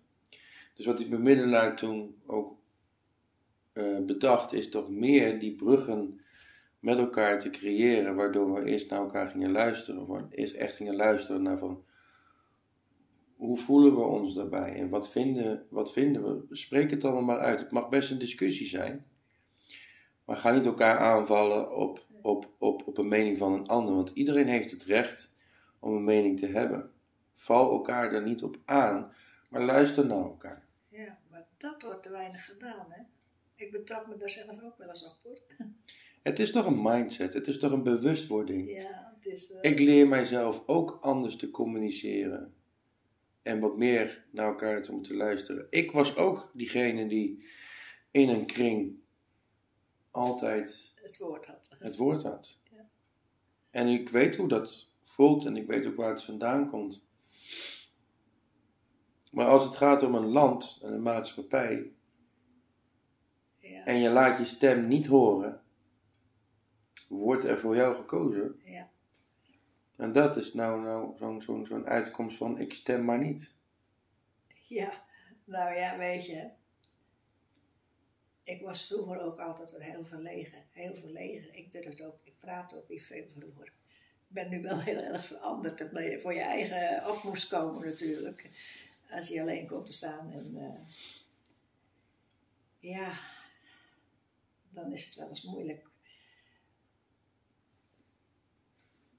[0.76, 2.58] Dus wat die bemiddelaar toen ook
[3.74, 6.22] eh, bedacht, is toch meer die bruggen
[6.80, 10.96] met elkaar te creëren, waardoor we eerst naar elkaar gingen luisteren, of eerst echt gingen
[10.96, 11.84] luisteren naar van
[13.36, 16.56] hoe voelen we ons daarbij en wat vinden, wat vinden we?
[16.56, 17.60] Spreek het allemaal maar uit.
[17.60, 19.06] Het mag best een discussie zijn,
[20.26, 24.09] maar ga niet elkaar aanvallen op, op, op, op een mening van een ander, want
[24.09, 25.34] iedereen heeft het recht
[25.80, 26.91] om een mening te hebben.
[27.36, 29.13] Val elkaar er niet op aan,
[29.49, 30.65] maar luister naar elkaar.
[30.89, 33.01] Ja, maar dat wordt te weinig gedaan, hè.
[33.55, 35.39] Ik betrap me daar zelf ook wel eens op, hoor.
[36.23, 38.82] Het is toch een mindset, het is toch een bewustwording.
[38.82, 39.51] Ja, het is...
[39.51, 42.53] eh, Ik leer mijzelf ook anders te communiceren.
[43.41, 45.67] En wat meer naar elkaar te moeten luisteren.
[45.69, 47.45] Ik was ook diegene die
[48.11, 48.95] in een kring
[50.16, 51.70] altijd het woord had.
[51.80, 52.59] het woord had.
[52.72, 52.89] Ja.
[53.70, 57.07] En ik weet hoe dat voelt en ik weet ook waar het vandaan komt.
[59.32, 61.91] Maar als het gaat om een land en een maatschappij
[63.59, 65.61] Ja, en je laat je stem niet horen,
[67.07, 68.59] wordt er voor jou gekozen.
[68.63, 68.93] ja.
[69.95, 73.55] En dat is nou, nou zo'n zo'n zo'n uitkomst van ik stem maar niet.
[74.68, 74.91] Ja,
[75.43, 76.49] nou ja, weet je.
[78.46, 80.64] Ik was vroeger ook altijd heel verlegen.
[80.72, 81.58] Heel verlegen.
[81.58, 83.66] Ik durfde ook, ik praatte ook niet veel vroeger.
[83.66, 85.78] Ik ben nu wel heel erg veranderd.
[85.78, 88.50] Dat je voor je eigen op moest komen natuurlijk.
[89.10, 90.32] Als je alleen komt te staan.
[90.32, 90.80] En, eh,
[92.80, 93.20] ja,
[94.70, 95.88] dan is het wel eens moeilijk.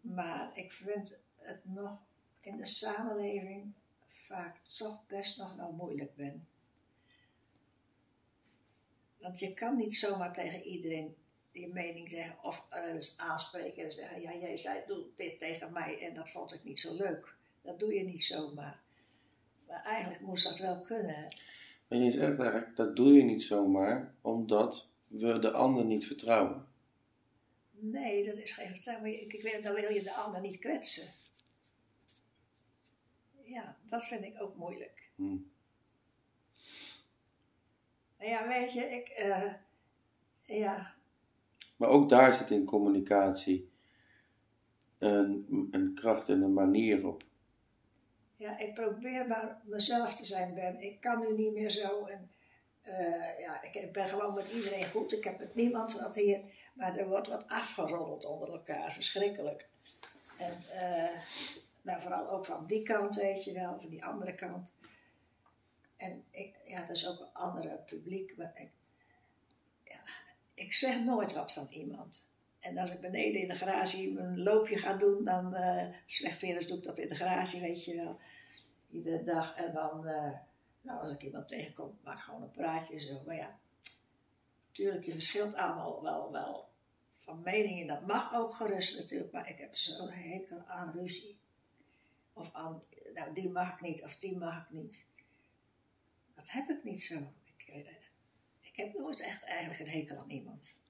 [0.01, 2.05] Maar ik vind het nog
[2.41, 3.75] in de samenleving
[4.05, 6.49] vaak toch best nog wel moeilijk ben.
[9.27, 11.17] Want je kan niet zomaar tegen iedereen
[11.53, 16.01] je mening zeggen of uh, aanspreken en zeggen: Ja, jij zei doet dit tegen mij
[16.01, 17.35] en dat vond ik niet zo leuk.
[17.63, 18.83] Dat doe je niet zomaar.
[19.67, 21.37] Maar eigenlijk moest dat wel kunnen.
[21.89, 26.67] En je zegt eigenlijk: dat doe je niet zomaar omdat we de ander niet vertrouwen.
[27.71, 29.23] Nee, dat is geen vertrouwen.
[29.23, 31.09] Ik, ik weet, dan wil je de ander niet kwetsen.
[33.43, 35.11] Ja, dat vind ik ook moeilijk.
[35.15, 35.51] Hmm.
[38.19, 39.15] Ja, weet je, ik.
[39.19, 39.53] Uh,
[40.59, 40.95] ja.
[41.77, 43.71] Maar ook daar zit in communicatie
[44.99, 47.23] een, een kracht en een manier op.
[48.37, 50.81] Ja, ik probeer maar mezelf te zijn, Ben.
[50.81, 52.05] Ik kan nu niet meer zo.
[52.05, 52.31] En,
[52.85, 55.13] uh, ja, ik ben gewoon met iedereen goed.
[55.13, 56.41] Ik heb met niemand wat hier.
[56.75, 58.93] Maar er wordt wat afgeroddeld onder elkaar.
[58.93, 59.69] Verschrikkelijk.
[60.39, 61.21] En uh,
[61.83, 63.81] nou, vooral ook van die kant, weet je wel.
[63.81, 64.73] Van die andere kant.
[65.97, 68.37] En ik, ja, dat is ook een andere publiek.
[68.37, 68.71] Maar ik,
[70.55, 72.35] ik zeg nooit wat van iemand.
[72.61, 76.55] En als ik beneden in de garage een loopje ga doen, dan uh, slecht weer
[76.55, 78.19] eens doe ik dat in de garage, weet je wel.
[78.91, 79.57] Iedere dag.
[79.57, 80.33] En dan, uh,
[80.81, 83.23] nou, als ik iemand tegenkom, maak gewoon een praatje zo.
[83.27, 83.59] Maar ja,
[84.67, 86.69] natuurlijk, je verschilt allemaal wel, wel
[87.17, 87.87] van meningen.
[87.87, 91.39] Dat mag ook gerust natuurlijk, maar ik heb zo'n hekel aan ruzie.
[92.33, 92.83] Of aan,
[93.15, 95.05] nou, die mag ik niet, of die mag ik niet.
[96.37, 97.15] Dat heb ik niet zo.
[97.45, 97.77] Ik, uh,
[98.61, 100.81] ik heb nooit echt eigenlijk een hekel aan iemand.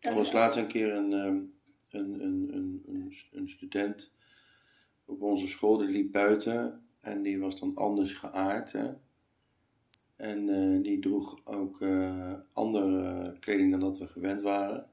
[0.00, 1.40] Er was laatst een keer een, ehm,
[1.88, 2.50] een, een,
[2.86, 4.12] een, een, student
[5.04, 8.72] op onze school, die liep buiten en die was dan anders geaard.
[8.72, 8.92] Hè?
[10.16, 14.90] En uh, die droeg ook uh, andere kleding dan dat we gewend waren.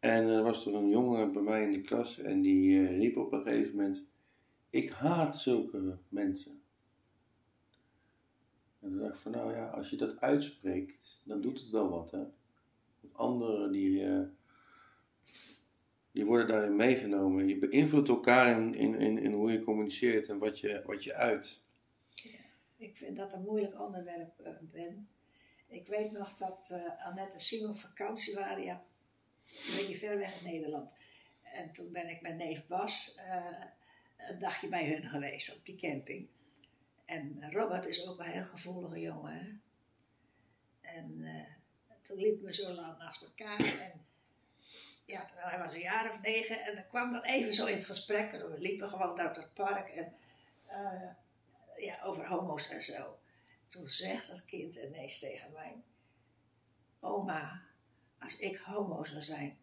[0.00, 3.16] En er was er een jongen bij mij in de klas en die uh, riep
[3.16, 4.06] op een gegeven moment:
[4.70, 6.53] Ik haat zulke mensen.
[8.84, 11.90] En toen dacht ik van nou ja, als je dat uitspreekt, dan doet het wel
[11.90, 12.24] wat hè
[13.14, 14.26] anderen die, uh,
[16.12, 17.48] die worden daarin meegenomen.
[17.48, 21.62] Je beïnvloedt elkaar in, in, in, hoe je communiceert en wat je, wat je uit.
[22.76, 25.08] Ik vind dat een moeilijk onderwerp, uh, Ben.
[25.68, 28.84] Ik weet nog dat uh, Annette en Simon vakantie waren, ja,
[29.46, 30.94] een beetje ver weg in Nederland.
[31.42, 33.18] En toen ben ik met neef Bas
[34.16, 36.28] een dagje bij hun geweest op die camping.
[37.04, 39.32] En Robert is ook een heel gevoelige jongen.
[39.32, 39.52] Hè?
[40.80, 41.26] En
[42.02, 43.58] toen liepen we zo lang naast elkaar.
[43.58, 44.06] En
[45.04, 46.64] ja, hij was een jaar of negen.
[46.64, 48.32] En dan kwam dan even zo in het gesprek.
[48.32, 49.88] En we liepen gewoon door het park.
[49.88, 50.14] En
[50.68, 51.10] uh,
[51.76, 53.18] ja, over homo's en zo.
[53.66, 55.82] Toen zegt dat kind ineens tegen mij.
[57.00, 57.62] Oma,
[58.18, 59.58] als ik homo zou zijn,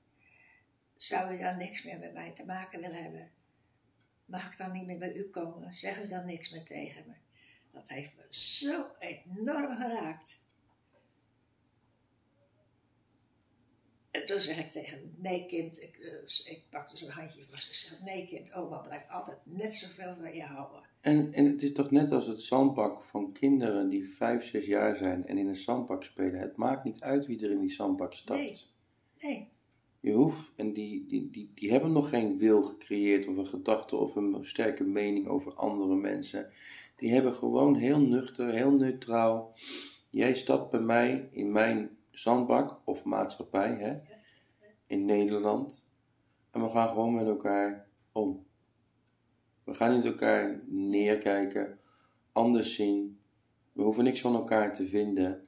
[0.94, 3.32] zou u dan niks meer met mij te maken willen hebben?
[4.26, 5.74] Mag ik dan niet meer bij u komen?
[5.74, 7.14] Zeg u dan niks meer tegen me?
[7.74, 10.42] Dat heeft me zo enorm geraakt.
[14.12, 17.70] En toen zeg ik tegen hem, nee kind, ik, uh, ik pakte zijn handje vast.
[17.70, 20.82] Ik zeg, nee kind, oma blijft altijd net zoveel van je houden.
[21.02, 24.96] En, en het is toch net als het zandbak van kinderen die vijf, zes jaar
[24.96, 26.40] zijn en in een zandbak spelen.
[26.40, 28.40] Het maakt niet uit wie er in die zandbak stapt.
[28.40, 28.58] Nee,
[29.20, 29.50] nee.
[30.00, 33.96] Je hoeft, en die, die, die, die hebben nog geen wil gecreëerd of een gedachte
[33.96, 36.52] of een sterke mening over andere mensen.
[37.02, 39.54] Die hebben gewoon heel nuchter, heel neutraal.
[40.10, 44.00] Jij stapt bij mij in mijn zandbak of maatschappij hè,
[44.88, 45.90] in Nederland.
[46.52, 48.46] En we gaan gewoon met elkaar om.
[49.64, 51.80] We gaan niet elkaar neerkijken,
[52.32, 53.20] anders zien.
[53.72, 55.48] We hoeven niks van elkaar te vinden.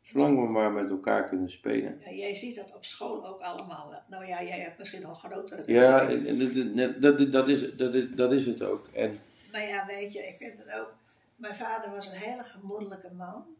[0.00, 2.00] Zolang we maar met elkaar kunnen spelen.
[2.04, 4.02] Ja, jij ziet dat op school ook allemaal.
[4.08, 5.62] Nou ja, jij hebt misschien al grotere.
[5.66, 8.86] Ja, dat, dat, dat, is, dat, is, dat is het ook.
[8.92, 9.18] En,
[9.54, 10.94] maar ja, weet je, ik vind het ook.
[11.36, 13.56] Mijn vader was een hele gemoedelijke man.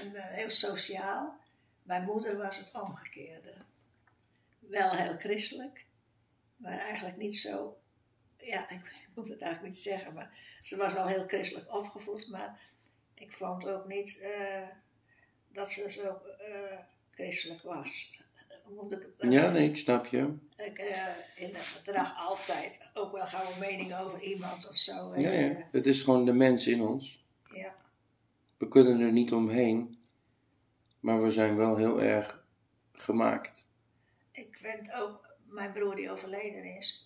[0.00, 1.38] En uh, heel sociaal.
[1.82, 3.54] Mijn moeder was het omgekeerde.
[4.58, 5.86] Wel heel christelijk,
[6.56, 7.80] maar eigenlijk niet zo.
[8.38, 12.60] Ja, ik, moet het eigenlijk niet zeggen, maar ze was wel heel christelijk opgevoed, maar
[13.14, 14.68] ik vond ook niet uh,
[15.48, 16.78] dat ze zo uh,
[17.10, 18.22] christelijk was.
[18.76, 20.34] Moet ik het ja, nee, ik snap je.
[20.56, 25.14] Ik, uh, in het gedrag altijd ook wel gauw een mening over iemand of zo.
[25.16, 25.68] Ja, ja.
[25.72, 27.24] het is gewoon de mens in ons.
[27.54, 27.74] Ja.
[28.58, 29.98] We kunnen er niet omheen.
[31.00, 32.44] Maar we zijn wel heel erg
[32.92, 33.68] gemaakt.
[34.32, 36.98] Ik vind ook, mijn broer die overleden is,